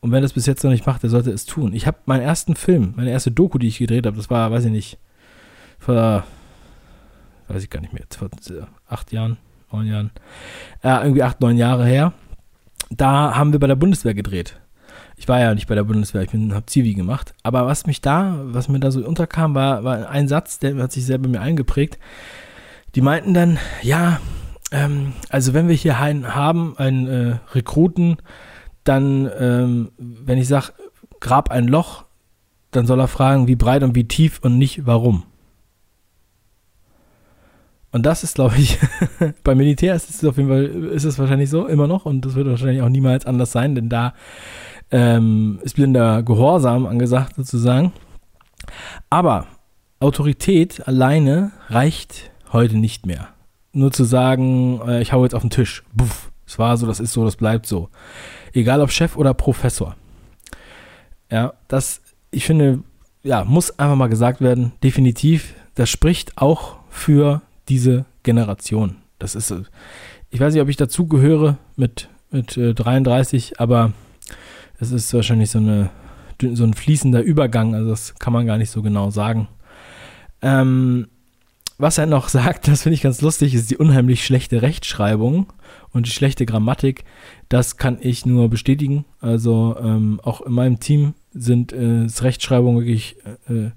Und 0.00 0.12
wenn 0.12 0.22
das 0.22 0.34
bis 0.34 0.46
jetzt 0.46 0.62
noch 0.62 0.70
nicht 0.70 0.86
macht, 0.86 1.02
der 1.02 1.10
sollte 1.10 1.32
es 1.32 1.46
tun. 1.46 1.72
Ich 1.72 1.86
habe 1.86 1.98
meinen 2.06 2.22
ersten 2.22 2.54
Film, 2.54 2.92
meine 2.96 3.10
erste 3.10 3.32
Doku, 3.32 3.58
die 3.58 3.68
ich 3.68 3.78
gedreht 3.78 4.06
habe, 4.06 4.16
das 4.16 4.30
war, 4.30 4.50
weiß 4.52 4.66
ich 4.66 4.70
nicht, 4.70 4.98
vor, 5.78 6.24
weiß 7.48 7.62
ich 7.64 7.70
gar 7.70 7.80
nicht 7.80 7.92
mehr, 7.92 8.04
vor 8.16 8.28
acht 8.86 9.12
Jahren, 9.12 9.38
neun 9.72 9.86
Jahren, 9.86 10.10
äh, 10.82 11.02
irgendwie 11.02 11.24
acht, 11.24 11.40
neun 11.40 11.56
Jahre 11.56 11.84
her 11.84 12.12
da 12.90 13.34
haben 13.34 13.52
wir 13.52 13.60
bei 13.60 13.66
der 13.66 13.76
Bundeswehr 13.76 14.14
gedreht. 14.14 14.58
Ich 15.18 15.26
war 15.26 15.40
ja 15.40 15.52
nicht 15.52 15.66
bei 15.66 15.74
der 15.74 15.82
Bundeswehr, 15.82 16.22
ich 16.22 16.32
habe 16.32 16.66
Zivi 16.66 16.94
gemacht. 16.94 17.34
Aber 17.42 17.66
was 17.66 17.86
mich 17.86 18.00
da, 18.00 18.38
was 18.44 18.68
mir 18.68 18.78
da 18.78 18.92
so 18.92 19.04
unterkam, 19.04 19.54
war, 19.54 19.82
war 19.82 20.08
ein 20.08 20.28
Satz, 20.28 20.60
der 20.60 20.76
hat 20.76 20.92
sich 20.92 21.04
sehr 21.04 21.18
bei 21.18 21.28
mir 21.28 21.40
eingeprägt. 21.40 21.98
Die 22.94 23.00
meinten 23.00 23.34
dann, 23.34 23.58
ja, 23.82 24.20
ähm, 24.70 25.12
also 25.28 25.54
wenn 25.54 25.66
wir 25.66 25.74
hier 25.74 25.98
einen 25.98 26.36
haben, 26.36 26.78
einen 26.78 27.06
äh, 27.08 27.36
Rekruten, 27.52 28.18
dann, 28.84 29.28
ähm, 29.38 29.90
wenn 29.98 30.38
ich 30.38 30.46
sage, 30.46 30.72
grab 31.18 31.50
ein 31.50 31.66
Loch, 31.66 32.04
dann 32.70 32.86
soll 32.86 33.00
er 33.00 33.08
fragen, 33.08 33.48
wie 33.48 33.56
breit 33.56 33.82
und 33.82 33.96
wie 33.96 34.06
tief 34.06 34.38
und 34.42 34.56
nicht 34.56 34.86
warum. 34.86 35.24
Und 37.90 38.06
das 38.06 38.22
ist, 38.22 38.36
glaube 38.36 38.56
ich, 38.56 38.78
beim 39.42 39.58
Militär 39.58 39.96
ist 39.96 40.10
es 40.10 40.24
auf 40.24 40.36
jeden 40.36 40.48
Fall, 40.48 40.64
ist 40.64 41.04
es 41.04 41.18
wahrscheinlich 41.18 41.50
so, 41.50 41.66
immer 41.66 41.88
noch, 41.88 42.06
und 42.06 42.24
das 42.24 42.36
wird 42.36 42.46
wahrscheinlich 42.46 42.82
auch 42.82 42.88
niemals 42.88 43.26
anders 43.26 43.50
sein, 43.50 43.74
denn 43.74 43.88
da 43.88 44.14
ähm, 44.90 45.58
ist 45.62 45.74
blinder 45.74 46.22
Gehorsam 46.22 46.86
angesagt, 46.86 47.36
sozusagen. 47.36 47.92
Aber 49.10 49.46
Autorität 50.00 50.86
alleine 50.86 51.52
reicht 51.68 52.30
heute 52.52 52.76
nicht 52.76 53.06
mehr. 53.06 53.28
Nur 53.72 53.92
zu 53.92 54.04
sagen, 54.04 54.80
äh, 54.86 55.02
ich 55.02 55.12
hau 55.12 55.24
jetzt 55.24 55.34
auf 55.34 55.42
den 55.42 55.50
Tisch. 55.50 55.84
Buff, 55.92 56.30
es 56.46 56.58
war 56.58 56.76
so, 56.76 56.86
das 56.86 57.00
ist 57.00 57.12
so, 57.12 57.24
das 57.24 57.36
bleibt 57.36 57.66
so. 57.66 57.90
Egal 58.52 58.80
ob 58.80 58.90
Chef 58.90 59.16
oder 59.16 59.34
Professor. 59.34 59.96
Ja, 61.30 61.52
das, 61.68 62.00
ich 62.30 62.44
finde, 62.44 62.82
ja, 63.22 63.44
muss 63.44 63.78
einfach 63.78 63.96
mal 63.96 64.08
gesagt 64.08 64.40
werden, 64.40 64.72
definitiv, 64.82 65.54
das 65.74 65.90
spricht 65.90 66.38
auch 66.38 66.76
für 66.88 67.42
diese 67.68 68.06
Generation. 68.22 68.96
Das 69.18 69.34
ist, 69.34 69.54
ich 70.30 70.40
weiß 70.40 70.54
nicht, 70.54 70.62
ob 70.62 70.68
ich 70.68 70.76
dazu 70.76 71.06
gehöre 71.06 71.58
mit, 71.76 72.08
mit 72.30 72.56
äh, 72.56 72.72
33, 72.74 73.60
aber 73.60 73.92
es 74.78 74.92
ist 74.92 75.12
wahrscheinlich 75.14 75.50
so, 75.50 75.58
eine, 75.58 75.90
so 76.40 76.64
ein 76.64 76.74
fließender 76.74 77.22
Übergang, 77.22 77.74
also 77.74 77.90
das 77.90 78.14
kann 78.16 78.32
man 78.32 78.46
gar 78.46 78.58
nicht 78.58 78.70
so 78.70 78.82
genau 78.82 79.10
sagen. 79.10 79.48
Ähm, 80.42 81.08
was 81.78 81.98
er 81.98 82.06
noch 82.06 82.28
sagt, 82.28 82.68
das 82.68 82.82
finde 82.82 82.94
ich 82.94 83.02
ganz 83.02 83.20
lustig, 83.20 83.54
ist 83.54 83.70
die 83.70 83.76
unheimlich 83.76 84.24
schlechte 84.24 84.62
Rechtschreibung 84.62 85.52
und 85.90 86.06
die 86.06 86.12
schlechte 86.12 86.46
Grammatik. 86.46 87.04
Das 87.48 87.76
kann 87.76 87.98
ich 88.00 88.26
nur 88.26 88.48
bestätigen. 88.48 89.04
Also 89.20 89.76
ähm, 89.80 90.20
auch 90.22 90.40
in 90.42 90.52
meinem 90.52 90.80
Team 90.80 91.14
sind 91.32 91.72
äh, 91.72 92.06
Rechtschreibung 92.20 92.78
wirklich 92.78 93.16
äh, 93.48 93.52
äh 93.52 93.70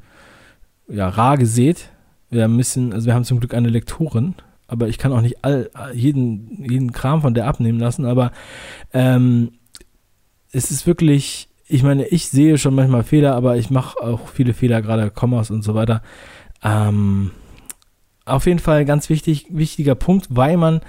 ja, 0.87 1.07
rar 1.07 1.37
gesät 1.37 1.89
wir 2.31 2.47
müssen, 2.47 2.93
also 2.93 3.05
wir 3.05 3.13
haben 3.13 3.25
zum 3.25 3.39
Glück 3.39 3.53
eine 3.53 3.69
Lektorin, 3.69 4.35
aber 4.67 4.87
ich 4.87 4.97
kann 4.97 5.11
auch 5.11 5.21
nicht 5.21 5.43
all, 5.43 5.69
jeden, 5.93 6.63
jeden 6.63 6.93
Kram 6.93 7.21
von 7.21 7.33
der 7.33 7.45
abnehmen 7.45 7.79
lassen, 7.79 8.05
aber 8.05 8.31
ähm, 8.93 9.51
es 10.51 10.71
ist 10.71 10.85
wirklich, 10.85 11.47
ich 11.67 11.83
meine, 11.83 12.07
ich 12.07 12.27
sehe 12.27 12.57
schon 12.57 12.75
manchmal 12.75 13.03
Fehler, 13.03 13.35
aber 13.35 13.57
ich 13.57 13.69
mache 13.69 14.01
auch 14.01 14.27
viele 14.27 14.53
Fehler, 14.53 14.81
gerade 14.81 15.09
Kommas 15.09 15.49
und 15.51 15.63
so 15.63 15.75
weiter. 15.75 16.01
Ähm, 16.63 17.31
auf 18.25 18.45
jeden 18.45 18.59
Fall 18.59 18.85
ganz 18.85 19.09
wichtig, 19.09 19.47
wichtiger 19.49 19.95
Punkt, 19.95 20.27
weil 20.29 20.57
man 20.57 20.81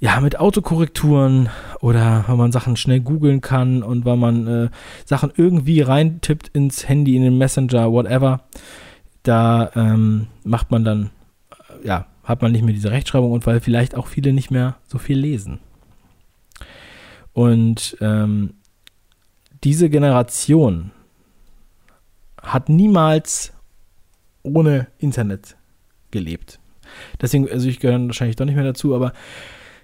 ja 0.00 0.20
mit 0.20 0.38
Autokorrekturen 0.38 1.48
oder 1.80 2.24
weil 2.26 2.36
man 2.36 2.52
Sachen 2.52 2.76
schnell 2.76 3.00
googeln 3.00 3.40
kann 3.40 3.82
und 3.82 4.04
weil 4.04 4.16
man 4.16 4.46
äh, 4.46 4.68
Sachen 5.04 5.32
irgendwie 5.36 5.80
reintippt 5.80 6.48
ins 6.48 6.88
Handy, 6.88 7.16
in 7.16 7.22
den 7.22 7.38
Messenger, 7.38 7.90
whatever, 7.92 8.42
da 9.22 9.70
ähm, 9.74 10.28
macht 10.44 10.70
man 10.70 10.84
dann, 10.84 11.10
ja, 11.84 12.06
hat 12.24 12.42
man 12.42 12.52
nicht 12.52 12.64
mehr 12.64 12.74
diese 12.74 12.90
Rechtschreibung 12.90 13.32
und 13.32 13.46
weil 13.46 13.60
vielleicht 13.60 13.96
auch 13.96 14.06
viele 14.06 14.32
nicht 14.32 14.50
mehr 14.50 14.76
so 14.86 14.98
viel 14.98 15.18
lesen. 15.18 15.58
Und 17.32 17.96
ähm, 18.00 18.54
diese 19.64 19.90
Generation 19.90 20.92
hat 22.40 22.68
niemals 22.68 23.52
ohne 24.42 24.88
Internet 24.98 25.56
gelebt. 26.10 26.58
Deswegen, 27.20 27.48
also 27.50 27.68
ich 27.68 27.80
gehöre 27.80 28.06
wahrscheinlich 28.06 28.36
doch 28.36 28.46
nicht 28.46 28.54
mehr 28.54 28.64
dazu, 28.64 28.94
aber 28.94 29.12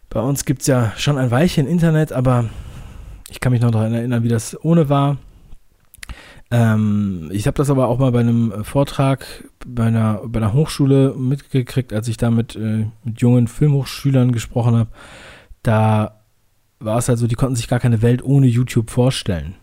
bei 0.08 0.20
uns 0.20 0.44
gibt 0.44 0.62
es 0.62 0.68
ja 0.68 0.92
schon 0.96 1.18
ein 1.18 1.30
Weilchen 1.30 1.66
Internet, 1.66 2.12
aber 2.12 2.48
ich 3.30 3.40
kann 3.40 3.52
mich 3.52 3.60
noch 3.60 3.70
daran 3.70 3.92
erinnern, 3.92 4.22
wie 4.22 4.28
das 4.28 4.56
ohne 4.64 4.88
war. 4.88 5.18
Ähm, 6.50 7.30
ich 7.32 7.46
habe 7.46 7.56
das 7.56 7.70
aber 7.70 7.88
auch 7.88 7.98
mal 7.98 8.12
bei 8.12 8.20
einem 8.20 8.64
Vortrag 8.64 9.26
bei 9.66 9.86
einer, 9.86 10.20
bei 10.26 10.38
einer 10.38 10.52
Hochschule 10.52 11.14
mitgekriegt, 11.16 11.92
als 11.92 12.06
ich 12.08 12.16
da 12.16 12.30
mit, 12.30 12.54
äh, 12.54 12.86
mit 13.02 13.20
jungen 13.20 13.48
Filmhochschülern 13.48 14.32
gesprochen 14.32 14.76
habe. 14.76 14.90
Da 15.62 16.20
war 16.78 16.98
es 16.98 17.08
halt 17.08 17.18
so, 17.18 17.26
die 17.26 17.34
konnten 17.34 17.56
sich 17.56 17.68
gar 17.68 17.80
keine 17.80 18.02
Welt 18.02 18.22
ohne 18.22 18.46
YouTube 18.46 18.90
vorstellen. 18.90 19.54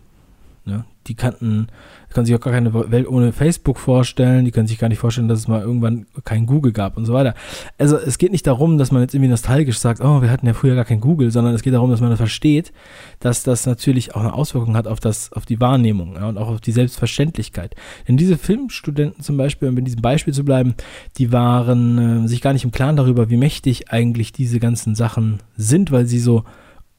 Ne? 0.64 0.86
Die 1.08 1.16
kannten, 1.16 1.68
können 2.14 2.28
sich 2.28 2.36
auch 2.36 2.40
gar 2.40 2.54
keine 2.54 2.72
Welt 2.92 3.08
ohne 3.08 3.34
Facebook 3.34 3.80
vorstellen, 3.80 4.46
die 4.46 4.52
können 4.52 4.68
sich 4.68 4.78
gar 4.78 4.90
nicht 4.90 5.00
vorstellen, 5.00 5.28
dass 5.28 5.40
es 5.40 5.48
mal 5.48 5.62
irgendwann 5.62 6.06
kein 6.24 6.46
Google 6.46 6.72
gab 6.72 6.98
und 6.98 7.06
so 7.06 7.14
weiter. 7.14 7.34
Also 7.80 7.98
es 7.98 8.20
geht 8.20 8.32
nicht 8.32 8.46
darum, 8.46 8.78
dass 8.78 8.92
man 8.92 9.02
jetzt 9.02 9.16
irgendwie 9.16 9.32
nostalgisch 9.32 9.80
sagt, 9.80 10.02
oh, 10.02 10.22
wir 10.22 10.30
hatten 10.30 10.46
ja 10.46 10.54
früher 10.54 10.76
gar 10.76 10.86
kein 10.86 11.00
Google, 11.00 11.32
sondern 11.32 11.56
es 11.56 11.64
geht 11.64 11.74
darum, 11.74 11.90
dass 11.90 12.00
man 12.00 12.12
das 12.12 12.20
versteht, 12.20 12.74
dass 13.20 13.42
das 13.42 13.66
natürlich 13.66 14.14
auch 14.14 14.22
eine 14.22 14.36
Auswirkung 14.36 14.76
hat 14.76 14.86
auf 14.88 15.00
das, 15.00 15.34
auf 15.34 15.48
die 15.48 15.60
Wahrnehmung 15.60 16.14
ja, 16.14 16.30
und 16.30 16.38
auch 16.38 16.50
auf 16.50 16.62
die 16.62 16.72
Selbstverständlichkeit. 16.72 17.74
Denn 18.08 18.18
diese 18.18 18.38
Filmstudenten 18.38 19.24
zum 19.24 19.38
Beispiel, 19.38 19.68
um 19.68 19.78
in 19.80 19.86
diesem 19.86 20.04
Beispiel 20.04 20.36
zu 20.36 20.46
bleiben, 20.46 20.76
die 21.18 21.32
waren 21.32 22.26
äh, 22.26 22.28
sich 22.28 22.42
gar 22.42 22.54
nicht 22.54 22.66
im 22.66 22.72
Klaren 22.72 22.98
darüber, 22.98 23.32
wie 23.32 23.38
mächtig 23.38 23.92
eigentlich 23.92 24.32
diese 24.32 24.60
ganzen 24.60 24.94
Sachen 24.94 25.40
sind, 25.58 25.92
weil 25.92 26.06
sie 26.06 26.20
so 26.20 26.44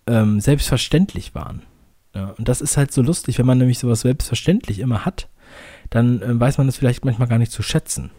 ähm, 0.08 0.40
selbstverständlich 0.40 1.36
waren. 1.36 1.62
Ja, 2.14 2.34
und 2.36 2.48
das 2.48 2.60
ist 2.60 2.76
halt 2.76 2.92
so 2.92 3.02
lustig, 3.02 3.38
wenn 3.38 3.46
man 3.46 3.58
nämlich 3.58 3.78
sowas 3.78 4.00
selbstverständlich 4.00 4.80
immer 4.80 5.04
hat, 5.04 5.28
dann 5.90 6.20
äh, 6.22 6.38
weiß 6.40 6.58
man 6.58 6.66
das 6.66 6.76
vielleicht 6.76 7.04
manchmal 7.04 7.28
gar 7.28 7.38
nicht 7.38 7.52
zu 7.52 7.62
schätzen. 7.62 8.10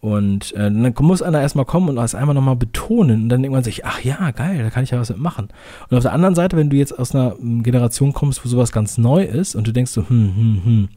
Und 0.00 0.52
äh, 0.52 0.70
dann 0.70 0.94
muss 1.00 1.22
einer 1.22 1.40
erstmal 1.40 1.64
kommen 1.64 1.88
und 1.88 1.96
das 1.96 2.14
einmal 2.14 2.34
nochmal 2.34 2.54
betonen 2.54 3.24
und 3.24 3.28
dann 3.30 3.42
denkt 3.42 3.52
man 3.52 3.64
sich, 3.64 3.84
ach 3.84 4.00
ja, 4.00 4.30
geil, 4.30 4.62
da 4.62 4.70
kann 4.70 4.84
ich 4.84 4.90
ja 4.90 5.00
was 5.00 5.08
mitmachen. 5.08 5.48
Und 5.90 5.96
auf 5.96 6.04
der 6.04 6.12
anderen 6.12 6.36
Seite, 6.36 6.56
wenn 6.56 6.70
du 6.70 6.76
jetzt 6.76 6.96
aus 6.96 7.14
einer 7.14 7.34
ähm, 7.40 7.64
Generation 7.64 8.12
kommst, 8.12 8.44
wo 8.44 8.48
sowas 8.48 8.70
ganz 8.70 8.96
neu 8.96 9.24
ist 9.24 9.56
und 9.56 9.66
du 9.66 9.72
denkst 9.72 9.90
so, 9.90 10.08
hm, 10.08 10.36
hm, 10.36 10.64
hm, 10.64 10.88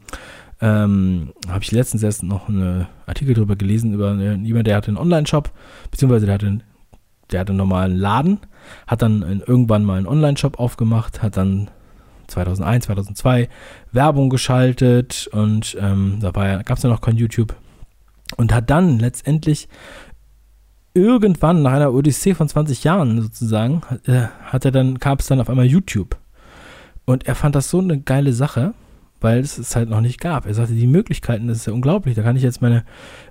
ähm, 0.60 1.32
habe 1.48 1.64
ich 1.64 1.72
letztens 1.72 2.04
erst 2.04 2.22
noch 2.22 2.48
einen 2.48 2.86
Artikel 3.06 3.34
drüber 3.34 3.56
gelesen 3.56 3.92
über 3.92 4.14
jemand, 4.14 4.68
der 4.68 4.76
hatte 4.76 4.88
einen 4.88 4.98
Online-Shop, 4.98 5.50
beziehungsweise 5.90 6.26
der 6.26 6.36
hatte 6.36 6.46
einen 6.46 6.62
der 7.32 7.40
hatte 7.40 7.50
einen 7.50 7.58
normalen 7.58 7.96
Laden, 7.96 8.40
hat 8.86 9.02
dann 9.02 9.42
irgendwann 9.46 9.84
mal 9.84 9.98
einen 9.98 10.06
Online-Shop 10.06 10.58
aufgemacht, 10.58 11.22
hat 11.22 11.36
dann 11.36 11.70
2001, 12.28 12.86
2002 12.86 13.48
Werbung 13.92 14.30
geschaltet 14.30 15.28
und 15.32 15.76
ähm, 15.80 16.18
da 16.20 16.30
gab 16.30 16.76
es 16.76 16.82
ja 16.82 16.90
noch 16.90 17.00
kein 17.00 17.16
YouTube 17.16 17.54
und 18.36 18.52
hat 18.52 18.70
dann 18.70 18.98
letztendlich 18.98 19.68
irgendwann 20.94 21.62
nach 21.62 21.72
einer 21.72 21.92
Odyssee 21.92 22.34
von 22.34 22.48
20 22.48 22.84
Jahren 22.84 23.20
sozusagen, 23.20 23.82
äh, 24.06 24.26
hat 24.44 24.64
er 24.64 24.72
dann, 24.72 24.98
gab 24.98 25.20
es 25.20 25.26
dann 25.26 25.40
auf 25.40 25.48
einmal 25.48 25.66
YouTube. 25.66 26.16
Und 27.04 27.26
er 27.26 27.34
fand 27.34 27.54
das 27.54 27.70
so 27.70 27.78
eine 27.78 28.00
geile 28.00 28.32
Sache, 28.32 28.74
weil 29.20 29.40
es 29.40 29.58
es 29.58 29.74
halt 29.74 29.88
noch 29.88 30.00
nicht 30.00 30.20
gab. 30.20 30.46
Er 30.46 30.54
sagte, 30.54 30.74
die 30.74 30.86
Möglichkeiten, 30.86 31.48
das 31.48 31.58
ist 31.58 31.66
ja 31.66 31.72
unglaublich. 31.72 32.14
Da 32.14 32.22
kann 32.22 32.36
ich 32.36 32.42
jetzt 32.42 32.62
meine 32.62 32.84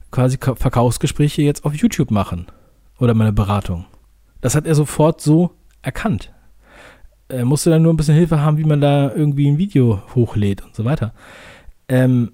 quasi 0.10 0.38
Verkaufsgespräche 0.38 1.42
jetzt 1.42 1.64
auf 1.64 1.76
YouTube 1.76 2.12
machen. 2.12 2.48
Oder 3.00 3.14
meine 3.14 3.34
Beratung. 3.34 3.86
Das 4.42 4.56
hat 4.56 4.66
er 4.66 4.76
sofort 4.76 5.22
so 5.22 5.52
erkannt. 5.82 6.32
Er 7.28 7.46
musste 7.46 7.70
dann 7.70 7.82
nur 7.82 7.94
ein 7.94 7.98
bisschen 7.98 8.16
Hilfe 8.16 8.42
haben, 8.42 8.58
wie 8.58 8.66
man 8.66 8.82
da 8.82 9.14
irgendwie 9.14 9.50
ein 9.50 9.58
Video 9.58 10.02
hochlädt 10.16 10.64
und 10.64 10.76
so 10.76 10.84
weiter. 10.84 11.14
Ähm, 11.88 12.34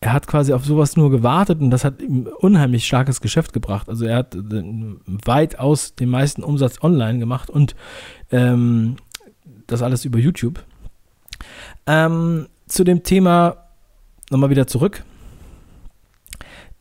er 0.00 0.12
hat 0.12 0.26
quasi 0.26 0.52
auf 0.52 0.64
sowas 0.64 0.96
nur 0.96 1.10
gewartet 1.10 1.60
und 1.60 1.70
das 1.70 1.84
hat 1.84 2.00
ihm 2.00 2.28
unheimlich 2.38 2.86
starkes 2.86 3.20
Geschäft 3.20 3.52
gebracht. 3.52 3.88
Also 3.88 4.04
er 4.04 4.18
hat 4.18 4.34
äh, 4.34 4.62
weitaus 5.24 5.94
den 5.94 6.10
meisten 6.10 6.44
Umsatz 6.44 6.82
online 6.82 7.18
gemacht 7.18 7.50
und 7.50 7.74
ähm, 8.30 8.96
das 9.66 9.82
alles 9.82 10.04
über 10.04 10.18
YouTube. 10.18 10.64
Ähm, 11.86 12.48
zu 12.66 12.84
dem 12.84 13.02
Thema 13.02 13.68
nochmal 14.30 14.50
wieder 14.50 14.66
zurück. 14.66 15.02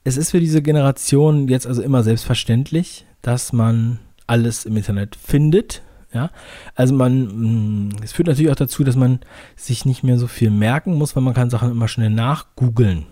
Es 0.03 0.17
ist 0.17 0.31
für 0.31 0.39
diese 0.39 0.61
Generation 0.61 1.47
jetzt 1.47 1.65
also 1.67 1.81
immer 1.81 2.03
selbstverständlich, 2.03 3.05
dass 3.21 3.51
man 3.51 3.99
alles 4.27 4.65
im 4.65 4.77
Internet 4.77 5.15
findet. 5.15 5.81
Ja, 6.13 6.31
also 6.73 6.93
man, 6.93 7.89
mm, 7.89 7.89
es 8.01 8.13
führt 8.13 8.27
natürlich 8.27 8.51
auch 8.51 8.55
dazu, 8.55 8.83
dass 8.83 8.95
man 8.95 9.19
sich 9.57 9.85
nicht 9.85 10.03
mehr 10.03 10.17
so 10.17 10.27
viel 10.27 10.49
merken 10.49 10.93
muss, 10.95 11.15
weil 11.15 11.23
man 11.23 11.33
kann 11.33 11.49
Sachen 11.49 11.69
immer 11.69 11.87
schnell 11.87 12.09
nachgoogeln. 12.09 13.05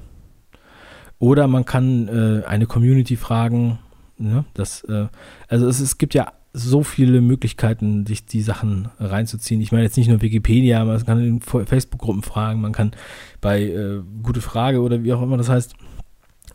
Oder 1.20 1.48
man 1.48 1.66
kann 1.66 2.08
äh, 2.08 2.46
eine 2.46 2.68
Community 2.68 3.16
fragen. 3.16 3.80
Ne, 4.18 4.46
das, 4.54 4.84
äh, 4.86 5.08
also 5.50 5.68
es, 5.68 5.82
es 5.82 5.98
gibt 5.98 6.14
ja 6.14 6.32
so 6.54 6.84
viele 6.84 7.20
Möglichkeiten, 7.20 8.06
sich 8.06 8.26
die 8.26 8.42
Sachen 8.42 8.88
reinzuziehen. 8.98 9.60
Ich 9.60 9.74
meine 9.74 9.84
jetzt 9.84 9.98
nicht 9.98 10.08
nur 10.08 10.22
Wikipedia, 10.22 10.86
man 10.86 11.06
kann 11.06 11.20
in 11.20 11.42
Facebook-Gruppen 11.42 12.24
fragen, 12.24 12.62
man 12.62 12.72
kann 12.72 12.92
bei 13.42 13.64
äh, 13.64 14.02
Gute 14.24 14.40
Frage 14.40 14.82
oder 14.82 15.04
wie 15.04 15.12
auch 15.12 15.22
immer 15.22 15.36
das 15.36 15.50
heißt, 15.50 15.76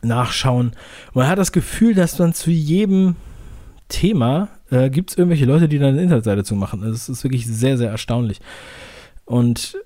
nachschauen. 0.01 0.71
Man 1.13 1.27
hat 1.27 1.37
das 1.37 1.51
Gefühl, 1.51 1.93
dass 1.93 2.17
man 2.17 2.33
zu 2.33 2.49
jedem 2.49 3.15
Thema 3.91 4.47
äh, 4.71 4.89
gibt 4.89 5.11
es 5.11 5.17
irgendwelche 5.17 5.45
Leute, 5.45 5.67
die 5.67 5.77
da 5.77 5.89
eine 5.89 6.01
Internetseite 6.01 6.43
zu 6.43 6.55
machen. 6.55 6.81
Das 6.81 7.09
ist 7.09 7.23
wirklich 7.23 7.45
sehr, 7.45 7.77
sehr 7.77 7.91
erstaunlich. 7.91 8.39
Und 9.25 9.77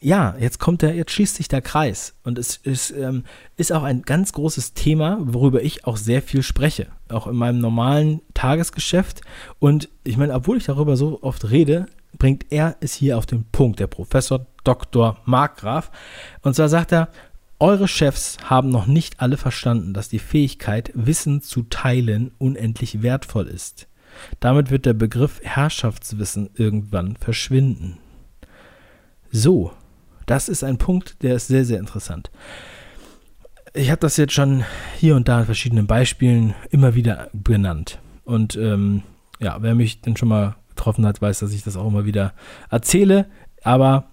ja, 0.00 0.36
jetzt 0.38 0.58
kommt 0.58 0.82
der, 0.82 0.94
jetzt 0.94 1.12
schließt 1.12 1.36
sich 1.36 1.48
der 1.48 1.60
Kreis. 1.60 2.14
Und 2.24 2.38
es 2.38 2.56
ist, 2.56 2.90
ähm, 2.90 3.24
ist 3.56 3.72
auch 3.72 3.82
ein 3.82 4.02
ganz 4.02 4.32
großes 4.32 4.74
Thema, 4.74 5.18
worüber 5.20 5.62
ich 5.62 5.84
auch 5.86 5.96
sehr 5.96 6.22
viel 6.22 6.42
spreche. 6.42 6.86
Auch 7.08 7.26
in 7.26 7.36
meinem 7.36 7.60
normalen 7.60 8.20
Tagesgeschäft. 8.34 9.20
Und 9.58 9.88
ich 10.04 10.16
meine, 10.16 10.34
obwohl 10.34 10.56
ich 10.56 10.64
darüber 10.64 10.96
so 10.96 11.22
oft 11.22 11.50
rede, 11.50 11.86
bringt 12.16 12.46
er 12.50 12.76
es 12.80 12.94
hier 12.94 13.18
auf 13.18 13.26
den 13.26 13.44
Punkt, 13.44 13.80
der 13.80 13.86
Professor 13.88 14.46
Dr. 14.64 15.18
Markgraf. 15.24 15.90
Und 16.42 16.54
zwar 16.54 16.68
sagt 16.68 16.92
er, 16.92 17.08
eure 17.60 17.88
Chefs 17.88 18.38
haben 18.44 18.70
noch 18.70 18.86
nicht 18.86 19.20
alle 19.20 19.36
verstanden, 19.36 19.92
dass 19.92 20.08
die 20.08 20.18
Fähigkeit, 20.18 20.92
Wissen 20.94 21.42
zu 21.42 21.62
teilen, 21.64 22.30
unendlich 22.38 23.02
wertvoll 23.02 23.48
ist. 23.48 23.88
Damit 24.40 24.70
wird 24.70 24.86
der 24.86 24.94
Begriff 24.94 25.40
Herrschaftswissen 25.42 26.50
irgendwann 26.54 27.16
verschwinden. 27.16 27.98
So, 29.30 29.72
das 30.26 30.48
ist 30.48 30.64
ein 30.64 30.78
Punkt, 30.78 31.22
der 31.22 31.34
ist 31.34 31.48
sehr, 31.48 31.64
sehr 31.64 31.78
interessant. 31.78 32.30
Ich 33.74 33.90
habe 33.90 34.00
das 34.00 34.16
jetzt 34.16 34.32
schon 34.32 34.64
hier 34.96 35.16
und 35.16 35.28
da 35.28 35.40
in 35.40 35.46
verschiedenen 35.46 35.86
Beispielen 35.86 36.54
immer 36.70 36.94
wieder 36.94 37.28
benannt. 37.32 37.98
Und 38.24 38.56
ähm, 38.56 39.02
ja, 39.40 39.58
wer 39.60 39.74
mich 39.74 40.00
denn 40.00 40.16
schon 40.16 40.28
mal 40.28 40.56
getroffen 40.70 41.06
hat, 41.06 41.20
weiß, 41.20 41.40
dass 41.40 41.52
ich 41.52 41.62
das 41.62 41.76
auch 41.76 41.86
immer 41.86 42.04
wieder 42.04 42.34
erzähle. 42.70 43.26
Aber 43.62 44.10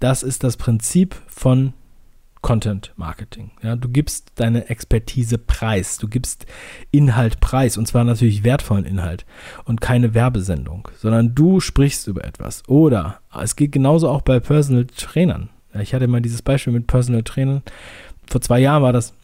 das 0.00 0.22
ist 0.22 0.44
das 0.44 0.56
Prinzip 0.56 1.14
von 1.26 1.72
Content 2.44 2.92
Marketing. 2.96 3.52
Ja, 3.62 3.74
du 3.74 3.88
gibst 3.88 4.32
deine 4.34 4.68
Expertise 4.68 5.38
preis, 5.38 5.96
du 5.96 6.08
gibst 6.08 6.44
Inhalt 6.90 7.40
preis 7.40 7.78
und 7.78 7.88
zwar 7.88 8.04
natürlich 8.04 8.44
wertvollen 8.44 8.84
Inhalt 8.84 9.24
und 9.64 9.80
keine 9.80 10.12
Werbesendung, 10.12 10.86
sondern 10.98 11.34
du 11.34 11.60
sprichst 11.60 12.06
über 12.06 12.22
etwas. 12.22 12.62
Oder 12.68 13.20
es 13.42 13.56
geht 13.56 13.72
genauso 13.72 14.10
auch 14.10 14.20
bei 14.20 14.40
Personal 14.40 14.84
Trainern. 14.84 15.48
Ich 15.80 15.94
hatte 15.94 16.06
mal 16.06 16.20
dieses 16.20 16.42
Beispiel 16.42 16.74
mit 16.74 16.86
Personal 16.86 17.22
Trainern. 17.22 17.62
Vor 18.26 18.42
zwei 18.42 18.60
Jahren 18.60 18.82
war 18.82 18.92
das. 18.92 19.14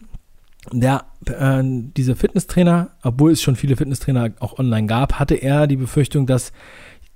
Der, 0.73 1.05
äh, 1.27 1.63
dieser 1.63 2.17
Fitnesstrainer, 2.17 2.93
obwohl 3.03 3.33
es 3.33 3.43
schon 3.43 3.57
viele 3.57 3.77
Fitnesstrainer 3.77 4.31
auch 4.41 4.59
online 4.59 4.87
gab, 4.87 5.19
hatte 5.19 5.35
er 5.35 5.67
die 5.67 5.77
Befürchtung, 5.77 6.27
dass 6.27 6.53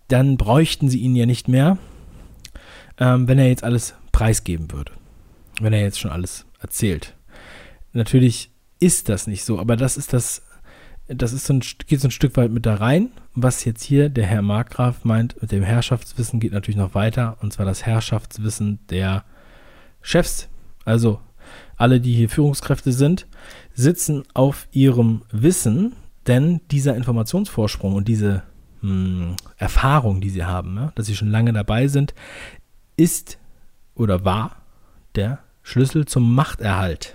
dann 0.08 0.36
bräuchten 0.36 0.90
sie 0.90 0.98
ihn 0.98 1.16
ja 1.16 1.24
nicht 1.24 1.48
mehr, 1.48 1.78
ähm, 2.98 3.26
wenn 3.26 3.38
er 3.38 3.48
jetzt 3.48 3.64
alles 3.64 3.94
preisgeben 4.12 4.70
würde 4.70 4.92
wenn 5.60 5.72
er 5.72 5.82
jetzt 5.82 6.00
schon 6.00 6.10
alles 6.10 6.46
erzählt. 6.60 7.14
Natürlich 7.92 8.50
ist 8.80 9.08
das 9.08 9.26
nicht 9.26 9.44
so, 9.44 9.58
aber 9.58 9.76
das 9.76 9.96
ist 9.96 10.12
das, 10.12 10.42
das 11.06 11.32
ist 11.32 11.46
so 11.46 11.54
ein, 11.54 11.62
geht 11.86 12.00
so 12.00 12.08
ein 12.08 12.12
Stück 12.12 12.36
weit 12.36 12.50
mit 12.50 12.66
da 12.66 12.74
rein. 12.76 13.10
Was 13.34 13.64
jetzt 13.64 13.82
hier 13.82 14.08
der 14.08 14.26
Herr 14.26 14.42
Markgraf 14.42 15.04
meint, 15.04 15.40
mit 15.40 15.52
dem 15.52 15.62
Herrschaftswissen 15.62 16.40
geht 16.40 16.52
natürlich 16.52 16.78
noch 16.78 16.94
weiter, 16.94 17.36
und 17.40 17.52
zwar 17.52 17.66
das 17.66 17.84
Herrschaftswissen 17.84 18.80
der 18.90 19.24
Chefs. 20.02 20.48
Also 20.84 21.20
alle, 21.76 22.00
die 22.00 22.14
hier 22.14 22.28
Führungskräfte 22.28 22.92
sind, 22.92 23.26
sitzen 23.74 24.22
auf 24.34 24.68
ihrem 24.72 25.22
Wissen, 25.30 25.94
denn 26.26 26.60
dieser 26.70 26.96
Informationsvorsprung 26.96 27.94
und 27.94 28.08
diese 28.08 28.42
mh, 28.80 28.90
hm, 28.90 29.36
Erfahrung, 29.56 30.20
die 30.20 30.30
sie 30.30 30.44
haben, 30.44 30.76
ja, 30.76 30.92
dass 30.94 31.06
sie 31.06 31.16
schon 31.16 31.30
lange 31.30 31.52
dabei 31.52 31.88
sind, 31.88 32.14
ist 32.96 33.38
oder 33.94 34.24
war 34.24 34.63
der 35.16 35.38
Schlüssel 35.62 36.06
zum 36.06 36.34
Machterhalt. 36.34 37.14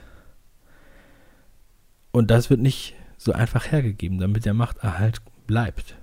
Und 2.12 2.32
das 2.32 2.50
wird 2.50 2.60
nicht 2.60 2.96
so 3.18 3.34
einfach 3.34 3.72
hergegeben, 3.72 4.18
damit 4.18 4.46
der 4.46 4.54
Machterhalt 4.54 5.22
bleibt. 5.46 5.96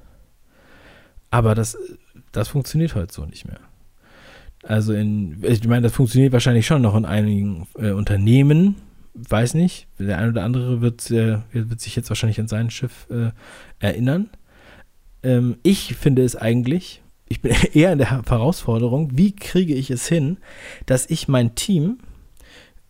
Aber 1.31 1.55
das, 1.55 1.77
das 2.33 2.49
funktioniert 2.49 2.95
heute 2.95 3.13
so 3.13 3.25
nicht 3.25 3.47
mehr. 3.47 3.61
Also 4.63 4.93
in, 4.93 5.43
ich 5.43 5.67
meine, 5.67 5.83
das 5.83 5.93
funktioniert 5.93 6.33
wahrscheinlich 6.33 6.67
schon 6.67 6.83
noch 6.83 6.97
in 6.97 7.05
einigen 7.05 7.67
äh, 7.79 7.91
Unternehmen. 7.91 8.77
Weiß 9.15 9.55
nicht, 9.55 9.87
der 9.99 10.19
eine 10.19 10.31
oder 10.31 10.45
andere 10.45 10.81
wird, 10.81 11.11
äh, 11.11 11.39
wird 11.53 11.81
sich 11.81 11.97
jetzt 11.97 12.11
wahrscheinlich 12.11 12.41
an 12.41 12.49
sein 12.49 12.71
Schiff 12.71 13.07
äh, 13.11 13.31
erinnern. 13.79 14.29
Ähm, 15.23 15.57
ich 15.63 15.95
finde 15.95 16.23
es 16.23 16.37
eigentlich, 16.37 17.03
ich 17.29 17.43
bin 17.43 17.53
eher 17.73 17.93
in 17.93 17.99
der 17.99 18.11
Herausforderung, 18.11 19.17
wie 19.17 19.35
kriege 19.35 19.75
ich 19.75 19.91
es 19.91 20.07
hin, 20.07 20.39
dass 20.87 21.09
ich 21.09 21.29
mein 21.29 21.55
Team 21.55 21.99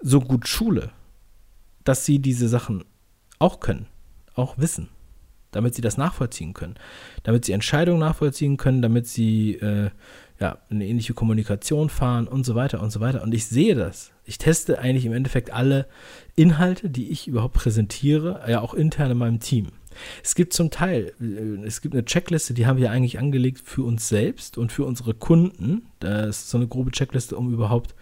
so 0.00 0.20
gut 0.20 0.46
schule, 0.48 0.90
dass 1.84 2.04
sie 2.04 2.18
diese 2.18 2.48
Sachen 2.48 2.84
auch 3.38 3.60
können, 3.60 3.86
auch 4.34 4.58
wissen, 4.58 4.88
damit 5.50 5.74
sie 5.74 5.82
das 5.82 5.96
nachvollziehen 5.96 6.54
können, 6.54 6.74
damit 7.22 7.44
sie 7.44 7.52
Entscheidungen 7.52 8.00
nachvollziehen 8.00 8.56
können, 8.56 8.82
damit 8.82 9.06
sie 9.06 9.54
äh, 9.54 9.90
ja, 10.38 10.58
eine 10.68 10.86
ähnliche 10.86 11.14
Kommunikation 11.14 11.88
fahren 11.88 12.28
und 12.28 12.44
so 12.44 12.54
weiter 12.54 12.82
und 12.82 12.90
so 12.90 13.00
weiter. 13.00 13.22
Und 13.22 13.32
ich 13.32 13.46
sehe 13.46 13.74
das. 13.74 14.12
Ich 14.24 14.36
teste 14.36 14.78
eigentlich 14.78 15.06
im 15.06 15.14
Endeffekt 15.14 15.50
alle 15.50 15.86
Inhalte, 16.34 16.90
die 16.90 17.10
ich 17.10 17.26
überhaupt 17.26 17.54
präsentiere, 17.54 18.44
ja 18.46 18.60
auch 18.60 18.74
intern 18.74 19.12
in 19.12 19.18
meinem 19.18 19.40
Team. 19.40 19.68
Es 20.22 20.34
gibt 20.34 20.52
zum 20.52 20.70
Teil, 20.70 21.12
äh, 21.20 21.66
es 21.66 21.80
gibt 21.80 21.94
eine 21.94 22.04
Checkliste, 22.04 22.54
die 22.54 22.66
haben 22.66 22.78
wir 22.78 22.90
eigentlich 22.90 23.18
angelegt 23.18 23.60
für 23.64 23.82
uns 23.82 24.08
selbst 24.08 24.58
und 24.58 24.72
für 24.72 24.84
unsere 24.84 25.14
Kunden. 25.14 25.86
Das 26.00 26.38
ist 26.38 26.50
so 26.50 26.58
eine 26.58 26.68
grobe 26.68 26.90
Checkliste, 26.90 27.36
um 27.36 27.52
überhaupt 27.52 27.94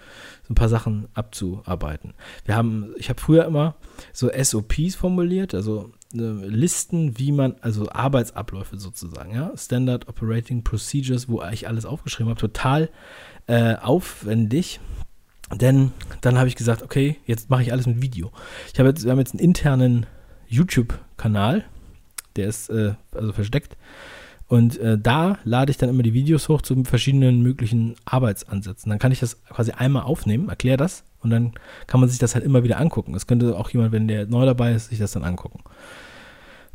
so 0.47 0.53
ein 0.53 0.55
paar 0.55 0.69
Sachen 0.69 1.09
abzuarbeiten. 1.15 2.15
Wir 2.45 2.57
haben, 2.57 2.95
ich 2.99 3.09
habe 3.09 3.21
früher 3.21 3.45
immer 3.45 3.77
so 4.13 4.31
SOPs 4.31 4.95
formuliert, 4.95 5.55
also 5.55 5.93
äh, 6.15 6.19
Listen, 6.19 7.19
wie 7.19 7.33
man, 7.33 7.57
also 7.61 7.89
Arbeitsabläufe 7.91 8.79
sozusagen, 8.79 9.35
ja, 9.35 9.53
Standard 9.57 10.09
Operating 10.09 10.63
Procedures, 10.63 11.29
wo 11.29 11.43
ich 11.43 11.69
alles 11.69 11.85
aufgeschrieben 11.87 12.31
habe, 12.31 12.41
total 12.41 12.91
äh, 13.47 13.77
aufwendig. 13.77 14.81
Denn 15.53 15.93
dann 16.21 16.39
habe 16.39 16.49
ich 16.49 16.57
gesagt, 16.57 16.83
okay, 16.83 17.17
jetzt 17.27 17.51
mache 17.51 17.63
ich 17.63 17.73
alles 17.73 17.87
mit 17.87 18.01
Video. 18.01 18.33
Ich 18.73 18.79
habe 18.79 18.89
jetzt, 18.89 19.05
wir 19.05 19.13
haben 19.13 19.19
jetzt 19.19 19.33
einen 19.33 19.45
internen 19.45 20.07
YouTube-Kanal, 20.47 21.65
der 22.37 22.49
ist 22.49 22.69
äh, 22.71 22.95
also 23.13 23.33
versteckt. 23.33 23.77
Und 24.47 24.79
äh, 24.79 24.99
da 24.99 25.39
lade 25.45 25.71
ich 25.71 25.79
dann 25.79 25.89
immer 25.89 26.03
die 26.03 26.13
Videos 26.13 26.49
hoch 26.49 26.61
zu 26.61 26.85
verschiedenen 26.85 27.43
möglichen 27.43 27.97
Arbeitsansätzen. 28.05 28.91
Dann 28.91 28.99
kann 28.99 29.13
ich 29.13 29.21
das 29.21 29.43
quasi 29.45 29.73
einmal 29.73 30.03
aufnehmen, 30.03 30.49
erkläre 30.49 30.77
das 30.77 31.05
und 31.21 31.31
dann 31.31 31.53
kann 31.87 32.01
man 32.01 32.09
sich 32.09 32.19
das 32.19 32.35
halt 32.35 32.45
immer 32.45 32.63
wieder 32.63 32.79
angucken. 32.79 33.15
Das 33.15 33.27
könnte 33.27 33.57
auch 33.57 33.71
jemand, 33.71 33.93
wenn 33.93 34.07
der 34.07 34.27
neu 34.27 34.45
dabei 34.45 34.73
ist, 34.73 34.91
sich 34.91 34.99
das 34.99 35.13
dann 35.13 35.25
angucken. 35.25 35.61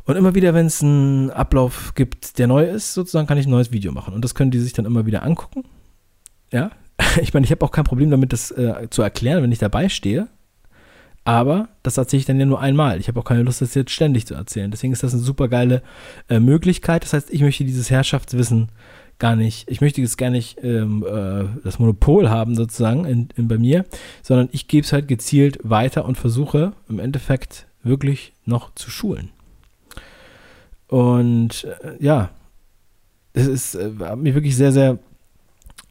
Und 0.04 0.16
immer 0.16 0.34
wieder, 0.34 0.54
wenn 0.54 0.66
es 0.66 0.82
einen 0.82 1.30
Ablauf 1.30 1.94
gibt, 1.94 2.38
der 2.38 2.48
neu 2.48 2.64
ist, 2.64 2.94
sozusagen, 2.94 3.28
kann 3.28 3.38
ich 3.38 3.46
ein 3.46 3.50
neues 3.50 3.70
Video 3.70 3.92
machen. 3.92 4.14
Und 4.14 4.24
das 4.24 4.34
können 4.34 4.50
die 4.50 4.58
sich 4.58 4.72
dann 4.72 4.86
immer 4.86 5.06
wieder 5.06 5.22
angucken. 5.22 5.64
Ja, 6.50 6.72
ich 7.22 7.32
meine, 7.32 7.44
ich 7.44 7.52
habe 7.52 7.64
auch 7.64 7.70
kein 7.70 7.84
Problem 7.84 8.10
damit, 8.10 8.32
das 8.32 8.50
äh, 8.50 8.88
zu 8.90 9.02
erklären, 9.02 9.42
wenn 9.42 9.52
ich 9.52 9.58
dabei 9.58 9.88
stehe. 9.88 10.26
Aber 11.24 11.68
das 11.82 11.98
erzähle 11.98 12.20
ich 12.20 12.26
dann 12.26 12.40
ja 12.40 12.46
nur 12.46 12.60
einmal. 12.60 12.98
Ich 12.98 13.08
habe 13.08 13.20
auch 13.20 13.24
keine 13.24 13.42
Lust, 13.42 13.60
das 13.60 13.74
jetzt 13.74 13.90
ständig 13.92 14.26
zu 14.26 14.34
erzählen. 14.34 14.70
Deswegen 14.70 14.92
ist 14.92 15.02
das 15.02 15.12
eine 15.12 15.22
super 15.22 15.48
geile 15.48 15.82
äh, 16.28 16.40
Möglichkeit. 16.40 17.04
Das 17.04 17.12
heißt, 17.12 17.30
ich 17.30 17.42
möchte 17.42 17.64
dieses 17.64 17.90
Herrschaftswissen 17.90 18.70
gar 19.18 19.36
nicht, 19.36 19.70
ich 19.70 19.80
möchte 19.80 20.00
jetzt 20.00 20.16
gar 20.16 20.30
nicht 20.30 20.58
ähm, 20.64 21.04
äh, 21.06 21.44
das 21.62 21.78
Monopol 21.78 22.30
haben 22.30 22.56
sozusagen 22.56 23.04
in, 23.04 23.28
in 23.36 23.48
bei 23.48 23.58
mir, 23.58 23.84
sondern 24.22 24.48
ich 24.50 24.66
gebe 24.66 24.84
es 24.84 24.92
halt 24.92 25.08
gezielt 25.08 25.58
weiter 25.62 26.06
und 26.06 26.16
versuche 26.16 26.72
im 26.88 26.98
Endeffekt 26.98 27.66
wirklich 27.82 28.32
noch 28.46 28.74
zu 28.74 28.90
schulen. 28.90 29.30
Und 30.88 31.64
äh, 31.64 32.02
ja, 32.02 32.30
es 33.34 33.46
ist 33.46 33.74
äh, 33.76 33.92
hat 34.00 34.18
mich 34.18 34.34
wirklich 34.34 34.56
sehr, 34.56 34.72
sehr, 34.72 34.98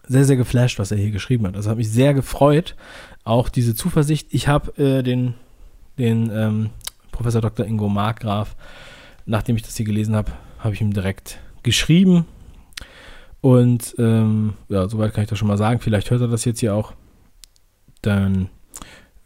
sehr, 0.07 0.25
sehr 0.25 0.35
geflasht, 0.35 0.79
was 0.79 0.91
er 0.91 0.97
hier 0.97 1.11
geschrieben 1.11 1.47
hat. 1.47 1.55
Also 1.55 1.69
hat 1.69 1.77
mich 1.77 1.91
sehr 1.91 2.13
gefreut, 2.13 2.75
auch 3.23 3.49
diese 3.49 3.75
Zuversicht. 3.75 4.27
Ich 4.31 4.47
habe 4.47 4.75
äh, 4.81 5.03
den, 5.03 5.35
den 5.97 6.31
ähm, 6.33 6.69
Professor 7.11 7.41
Dr. 7.41 7.65
Ingo 7.65 7.89
Markgraf, 7.89 8.55
nachdem 9.25 9.55
ich 9.55 9.63
das 9.63 9.75
hier 9.75 9.85
gelesen 9.85 10.15
habe, 10.15 10.31
habe 10.59 10.73
ich 10.73 10.81
ihm 10.81 10.93
direkt 10.93 11.39
geschrieben. 11.63 12.25
Und 13.41 13.95
ähm, 13.97 14.53
ja, 14.67 14.87
soweit 14.89 15.13
kann 15.13 15.23
ich 15.23 15.29
das 15.29 15.39
schon 15.39 15.47
mal 15.47 15.57
sagen. 15.57 15.79
Vielleicht 15.79 16.11
hört 16.11 16.21
er 16.21 16.27
das 16.27 16.45
jetzt 16.45 16.59
hier 16.59 16.75
auch. 16.75 16.93
Dann 18.01 18.49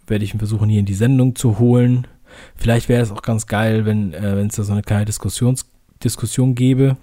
werde 0.08 0.26
ich 0.26 0.34
ihn 0.34 0.40
versuchen, 0.40 0.70
hier 0.70 0.80
in 0.80 0.86
die 0.86 0.94
Sendung 0.94 1.36
zu 1.36 1.60
holen. 1.60 2.08
Vielleicht 2.56 2.90
wäre 2.90 3.02
es 3.02 3.12
auch 3.12 3.22
ganz 3.22 3.48
geil, 3.48 3.86
wenn 3.86 4.14
äh, 4.14 4.42
es 4.42 4.56
da 4.56 4.64
so 4.64 4.74
eine 4.74 4.82
kleine 4.82 5.06
Diskussions 5.06 5.70
Diskussion 6.04 6.54
gäbe 6.54 6.98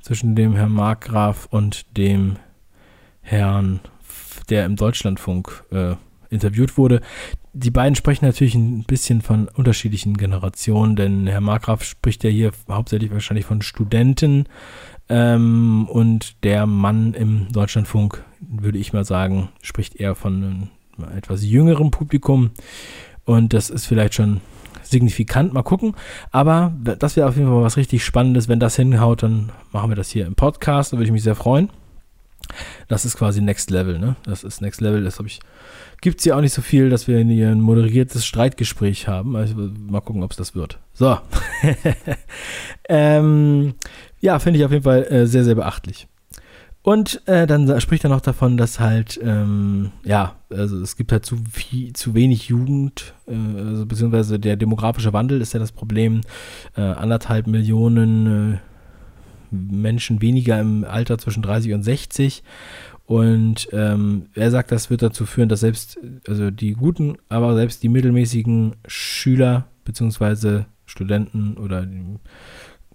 zwischen 0.00 0.34
dem 0.34 0.54
Herrn 0.56 0.72
Markgraf 0.72 1.46
und 1.50 1.96
dem 1.98 2.36
Herrn, 3.20 3.80
der 4.48 4.64
im 4.64 4.76
Deutschlandfunk 4.76 5.64
äh, 5.70 5.96
interviewt 6.32 6.76
wurde. 6.78 7.00
Die 7.52 7.70
beiden 7.70 7.94
sprechen 7.94 8.24
natürlich 8.24 8.54
ein 8.54 8.84
bisschen 8.84 9.20
von 9.20 9.48
unterschiedlichen 9.48 10.16
Generationen, 10.16 10.96
denn 10.96 11.26
Herr 11.26 11.40
Markgraf 11.40 11.84
spricht 11.84 12.24
ja 12.24 12.30
hier 12.30 12.52
hauptsächlich 12.68 13.12
wahrscheinlich 13.12 13.44
von 13.44 13.62
Studenten 13.62 14.46
ähm, 15.08 15.86
und 15.88 16.42
der 16.44 16.66
Mann 16.66 17.14
im 17.14 17.52
Deutschlandfunk, 17.52 18.24
würde 18.40 18.78
ich 18.78 18.92
mal 18.92 19.04
sagen, 19.04 19.50
spricht 19.60 19.96
eher 19.96 20.14
von 20.14 20.34
einem 20.98 21.16
etwas 21.16 21.44
jüngerem 21.44 21.90
Publikum 21.90 22.50
und 23.24 23.52
das 23.52 23.70
ist 23.70 23.86
vielleicht 23.86 24.14
schon 24.14 24.40
signifikant. 24.82 25.52
Mal 25.52 25.62
gucken. 25.62 25.94
Aber 26.30 26.72
das 26.82 27.16
wäre 27.16 27.28
auf 27.28 27.36
jeden 27.36 27.48
Fall 27.48 27.62
was 27.62 27.76
richtig 27.76 28.04
Spannendes. 28.04 28.48
Wenn 28.48 28.60
das 28.60 28.76
hinhaut, 28.76 29.22
dann 29.22 29.50
machen 29.72 29.90
wir 29.90 29.96
das 29.96 30.10
hier 30.10 30.26
im 30.26 30.34
Podcast. 30.34 30.92
Da 30.92 30.96
würde 30.96 31.06
ich 31.06 31.12
mich 31.12 31.22
sehr 31.22 31.34
freuen. 31.34 31.70
Das 32.88 33.04
ist 33.04 33.16
quasi 33.16 33.40
Next 33.40 33.70
Level, 33.70 33.98
ne? 33.98 34.16
Das 34.24 34.44
ist 34.44 34.60
Next 34.60 34.80
Level, 34.80 35.04
das 35.04 35.18
habe 35.18 35.28
ich. 35.28 35.40
Gibt 36.00 36.18
es 36.18 36.24
ja 36.24 36.36
auch 36.36 36.40
nicht 36.40 36.52
so 36.52 36.62
viel, 36.62 36.90
dass 36.90 37.06
wir 37.06 37.18
hier 37.20 37.50
ein 37.50 37.60
moderiertes 37.60 38.24
Streitgespräch 38.24 39.06
haben. 39.06 39.36
Also 39.36 39.54
mal 39.56 40.00
gucken, 40.00 40.22
ob 40.22 40.32
es 40.32 40.36
das 40.36 40.54
wird. 40.54 40.78
So. 40.92 41.18
ähm, 42.88 43.74
ja, 44.20 44.38
finde 44.38 44.58
ich 44.58 44.64
auf 44.64 44.72
jeden 44.72 44.84
Fall 44.84 45.04
äh, 45.04 45.26
sehr, 45.26 45.44
sehr 45.44 45.54
beachtlich. 45.54 46.08
Und 46.82 47.26
äh, 47.28 47.46
dann 47.46 47.80
spricht 47.80 48.02
er 48.02 48.10
noch 48.10 48.20
davon, 48.20 48.56
dass 48.56 48.80
halt, 48.80 49.18
ähm, 49.22 49.92
ja, 50.04 50.34
also 50.50 50.80
es 50.80 50.96
gibt 50.96 51.12
halt 51.12 51.24
zu, 51.24 51.36
viel, 51.50 51.92
zu 51.92 52.14
wenig 52.14 52.48
Jugend, 52.48 53.14
äh, 53.28 53.34
also 53.56 53.86
beziehungsweise 53.86 54.40
der 54.40 54.56
demografische 54.56 55.12
Wandel 55.12 55.40
ist 55.40 55.54
ja 55.54 55.60
das 55.60 55.70
Problem. 55.70 56.22
Äh, 56.76 56.80
anderthalb 56.80 57.46
Millionen 57.46 58.54
äh, 58.54 58.58
Menschen 59.52 60.20
weniger 60.22 60.58
im 60.60 60.84
Alter 60.84 61.18
zwischen 61.18 61.42
30 61.42 61.74
und 61.74 61.82
60. 61.82 62.42
Und 63.04 63.68
ähm, 63.72 64.26
er 64.34 64.50
sagt, 64.50 64.72
das 64.72 64.88
wird 64.88 65.02
dazu 65.02 65.26
führen, 65.26 65.48
dass 65.48 65.60
selbst, 65.60 65.98
also 66.26 66.50
die 66.50 66.72
guten, 66.72 67.18
aber 67.28 67.54
selbst 67.54 67.82
die 67.82 67.88
mittelmäßigen 67.88 68.76
Schüler 68.86 69.68
beziehungsweise 69.84 70.66
Studenten 70.86 71.56
oder 71.56 71.84
die 71.84 72.02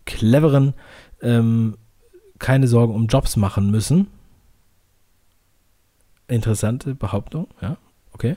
cleveren 0.05 0.73
ähm, 1.21 1.77
keine 2.39 2.67
Sorgen 2.67 2.93
um 2.93 3.07
Jobs 3.07 3.35
machen 3.35 3.71
müssen. 3.71 4.07
Interessante 6.27 6.95
Behauptung, 6.95 7.47
ja, 7.61 7.77
okay. 8.13 8.35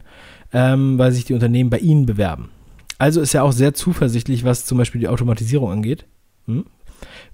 Ähm, 0.52 0.98
weil 0.98 1.12
sich 1.12 1.24
die 1.24 1.34
Unternehmen 1.34 1.70
bei 1.70 1.78
ihnen 1.78 2.06
bewerben. 2.06 2.50
Also 2.98 3.20
ist 3.20 3.34
er 3.34 3.44
auch 3.44 3.52
sehr 3.52 3.74
zuversichtlich, 3.74 4.44
was 4.44 4.66
zum 4.66 4.78
Beispiel 4.78 5.00
die 5.00 5.08
Automatisierung 5.08 5.70
angeht. 5.70 6.06
Hm? 6.46 6.66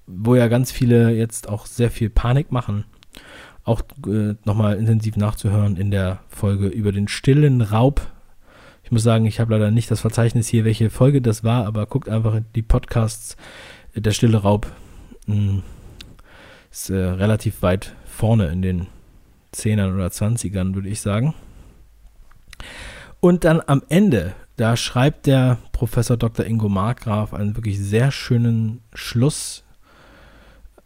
Wo 0.07 0.35
ja 0.35 0.49
ganz 0.49 0.71
viele 0.71 1.11
jetzt 1.12 1.49
auch 1.49 1.66
sehr 1.66 1.90
viel 1.90 2.11
Panik 2.11 2.53
machen. 2.53 2.85
Auch 3.64 3.83
äh, 4.07 4.35
nochmal 4.45 4.77
intensiv 4.77 5.16
nachzuhören 5.16 5.77
in 5.77 5.90
der 5.90 6.21
Folge 6.29 6.69
über 6.69 6.92
den 6.92 7.09
stillen 7.09 7.61
Raub. 7.61 8.01
Ich 8.85 8.92
muss 8.92 9.03
sagen, 9.03 9.27
ich 9.27 9.40
habe 9.40 9.53
leider 9.53 9.73
nicht 9.73 9.90
das 9.90 10.01
Verzeichnis 10.01 10.47
hier, 10.47 10.64
welche 10.64 10.90
Folge 10.90 11.21
das 11.21 11.42
war, 11.42 11.66
aber 11.66 11.87
guckt 11.87 12.09
einfach 12.09 12.40
die 12.55 12.62
Podcasts. 12.62 13.37
Der 13.97 14.12
stille 14.12 14.38
Raub. 14.38 14.66
Hm 15.27 15.62
ist 16.77 16.90
äh, 16.90 16.97
relativ 16.97 17.62
weit 17.62 17.95
vorne 18.05 18.49
in 18.49 18.61
den 18.61 18.87
10ern 19.55 19.95
oder 19.95 20.09
20ern, 20.09 20.75
würde 20.75 20.90
ich 20.90 21.01
sagen. 21.01 21.35
Und 23.21 23.45
dann 23.45 23.62
am 23.66 23.83
Ende, 23.88 24.35
da 24.57 24.77
schreibt 24.77 25.27
der 25.27 25.57
Professor 25.73 26.19
Dr. 26.19 26.45
Ingo 26.45 26.69
Markgraf 26.69 27.33
einen 27.33 27.57
wirklich 27.57 27.79
sehr 27.79 28.11
schönen 28.12 28.83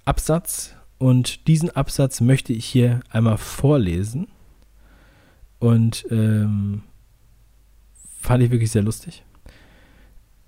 Schlussabsatz. 0.04 0.74
Und 0.98 1.46
diesen 1.46 1.70
Absatz 1.70 2.20
möchte 2.20 2.52
ich 2.52 2.66
hier 2.66 3.00
einmal 3.10 3.38
vorlesen. 3.38 4.28
Und 5.58 6.06
ähm, 6.10 6.82
fand 8.20 8.42
ich 8.42 8.50
wirklich 8.50 8.70
sehr 8.70 8.82
lustig. 8.82 9.24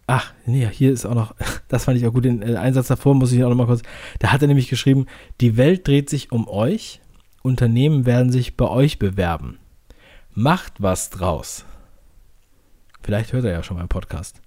Ach, 0.07 0.33
nee, 0.47 0.69
hier 0.71 0.93
ist 0.93 1.07
auch 1.07 1.15
noch, 1.15 1.35
das 1.69 1.85
fand 1.85 1.97
ich 1.97 2.07
auch 2.07 2.13
gut, 2.13 2.25
den 2.25 2.43
äh, 2.43 2.57
Einsatz 2.57 2.89
davor 2.89 3.15
muss 3.15 3.33
ich 3.33 3.43
auch 3.45 3.49
noch 3.49 3.57
mal 3.57 3.67
kurz, 3.67 3.83
da 4.19 4.33
hat 4.33 4.43
er 4.43 4.49
nämlich 4.49 4.69
geschrieben, 4.69 5.07
die 5.41 5.57
Welt 5.57 5.87
dreht 5.87 6.11
sich 6.11 6.33
um 6.33 6.49
euch, 6.49 7.01
Unternehmen 7.43 8.05
werden 8.05 8.33
sich 8.33 8.57
bei 8.57 8.69
euch 8.69 8.99
bewerben. 8.99 9.59
Macht 10.35 10.83
was 10.83 11.11
draus. 11.11 11.65
Vielleicht 13.03 13.33
hört 13.33 13.45
er 13.45 13.53
ja 13.53 13.63
schon 13.63 13.77
mal 13.77 13.83
im 13.83 13.89
Podcast. 13.89 14.43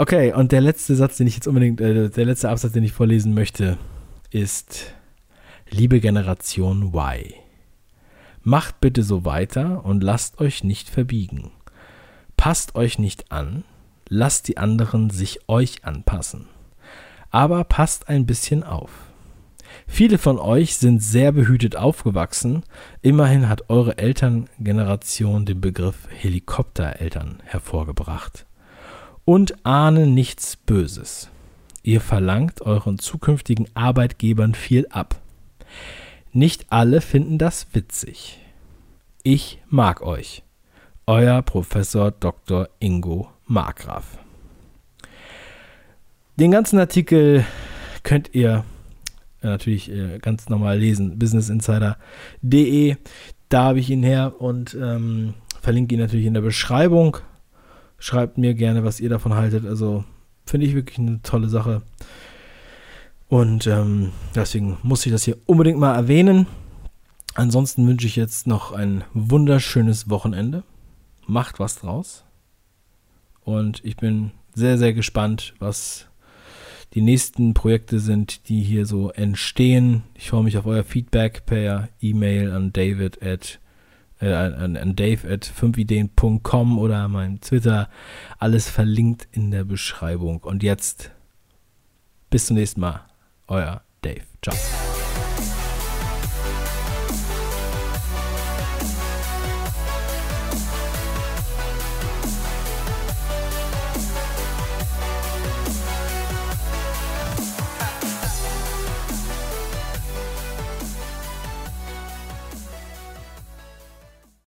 Okay, 0.00 0.32
und 0.32 0.52
der 0.52 0.60
letzte 0.60 0.94
Satz, 0.94 1.16
den 1.16 1.26
ich 1.26 1.34
jetzt 1.34 1.48
unbedingt, 1.48 1.80
äh, 1.80 2.08
der 2.08 2.24
letzte 2.24 2.50
Absatz, 2.50 2.70
den 2.70 2.84
ich 2.84 2.92
vorlesen 2.92 3.34
möchte, 3.34 3.78
ist, 4.30 4.94
liebe 5.70 5.98
Generation 5.98 6.94
Y, 6.94 7.34
macht 8.44 8.80
bitte 8.80 9.02
so 9.02 9.24
weiter 9.24 9.84
und 9.84 10.04
lasst 10.04 10.38
euch 10.38 10.62
nicht 10.62 10.88
verbiegen. 10.88 11.50
Passt 12.36 12.76
euch 12.76 13.00
nicht 13.00 13.32
an, 13.32 13.64
lasst 14.08 14.46
die 14.46 14.56
anderen 14.56 15.10
sich 15.10 15.48
euch 15.48 15.84
anpassen. 15.84 16.46
Aber 17.32 17.64
passt 17.64 18.08
ein 18.08 18.24
bisschen 18.24 18.62
auf. 18.62 18.92
Viele 19.88 20.18
von 20.18 20.38
euch 20.38 20.76
sind 20.76 21.02
sehr 21.02 21.32
behütet 21.32 21.74
aufgewachsen, 21.74 22.62
immerhin 23.02 23.48
hat 23.48 23.68
eure 23.68 23.98
Elterngeneration 23.98 25.44
den 25.44 25.60
Begriff 25.60 26.06
Helikoptereltern 26.08 27.42
hervorgebracht. 27.44 28.46
Und 29.28 29.66
ahnen 29.66 30.14
nichts 30.14 30.56
Böses. 30.56 31.28
Ihr 31.82 32.00
verlangt 32.00 32.62
euren 32.62 32.98
zukünftigen 32.98 33.66
Arbeitgebern 33.74 34.54
viel 34.54 34.86
ab. 34.88 35.20
Nicht 36.32 36.72
alle 36.72 37.02
finden 37.02 37.36
das 37.36 37.66
witzig. 37.74 38.38
Ich 39.22 39.60
mag 39.68 40.00
euch. 40.00 40.44
Euer 41.06 41.42
Professor 41.42 42.10
Dr. 42.10 42.70
Ingo 42.78 43.28
Markgraf. 43.44 44.16
Den 46.36 46.50
ganzen 46.50 46.78
Artikel 46.78 47.44
könnt 48.04 48.34
ihr 48.34 48.64
äh, 49.42 49.48
natürlich 49.48 49.92
äh, 49.92 50.20
ganz 50.20 50.48
normal 50.48 50.78
lesen, 50.78 51.18
businessinsider.de. 51.18 52.96
Da 53.50 53.62
habe 53.62 53.80
ich 53.80 53.90
ihn 53.90 54.02
her 54.02 54.40
und 54.40 54.74
ähm, 54.74 55.34
verlinke 55.60 55.96
ihn 55.96 56.00
natürlich 56.00 56.24
in 56.24 56.32
der 56.32 56.40
Beschreibung. 56.40 57.18
Schreibt 57.98 58.38
mir 58.38 58.54
gerne, 58.54 58.84
was 58.84 59.00
ihr 59.00 59.08
davon 59.08 59.34
haltet. 59.34 59.66
Also 59.66 60.04
finde 60.46 60.66
ich 60.66 60.74
wirklich 60.74 60.98
eine 60.98 61.20
tolle 61.22 61.48
Sache. 61.48 61.82
Und 63.28 63.66
ähm, 63.66 64.12
deswegen 64.34 64.78
muss 64.82 65.04
ich 65.04 65.12
das 65.12 65.24
hier 65.24 65.36
unbedingt 65.46 65.78
mal 65.78 65.94
erwähnen. 65.94 66.46
Ansonsten 67.34 67.86
wünsche 67.86 68.06
ich 68.06 68.16
jetzt 68.16 68.46
noch 68.46 68.72
ein 68.72 69.04
wunderschönes 69.12 70.08
Wochenende 70.08 70.64
macht 71.28 71.60
was 71.60 71.76
draus. 71.76 72.24
Und 73.44 73.84
ich 73.84 73.96
bin 73.96 74.32
sehr, 74.54 74.78
sehr 74.78 74.92
gespannt, 74.92 75.54
was 75.58 76.06
die 76.94 77.02
nächsten 77.02 77.54
Projekte 77.54 78.00
sind, 78.00 78.48
die 78.48 78.62
hier 78.62 78.86
so 78.86 79.10
entstehen. 79.10 80.02
Ich 80.14 80.30
freue 80.30 80.42
mich 80.42 80.56
auf 80.56 80.66
euer 80.66 80.84
Feedback 80.84 81.44
per 81.46 81.88
E-Mail 82.00 82.50
an 82.50 82.72
David 82.72 83.22
at 83.22 83.60
äh, 84.20 84.32
an, 84.32 84.76
an 84.76 84.96
Dave 84.96 85.30
at 85.30 85.44
5ideen.com 85.44 86.78
oder 86.78 87.08
mein 87.08 87.40
Twitter. 87.40 87.88
Alles 88.38 88.68
verlinkt 88.68 89.28
in 89.32 89.50
der 89.50 89.64
Beschreibung. 89.64 90.38
Und 90.38 90.62
jetzt 90.62 91.10
bis 92.30 92.46
zum 92.46 92.56
nächsten 92.56 92.80
Mal. 92.80 93.00
Euer 93.46 93.82
Dave. 94.02 94.22
Ciao. 94.42 94.87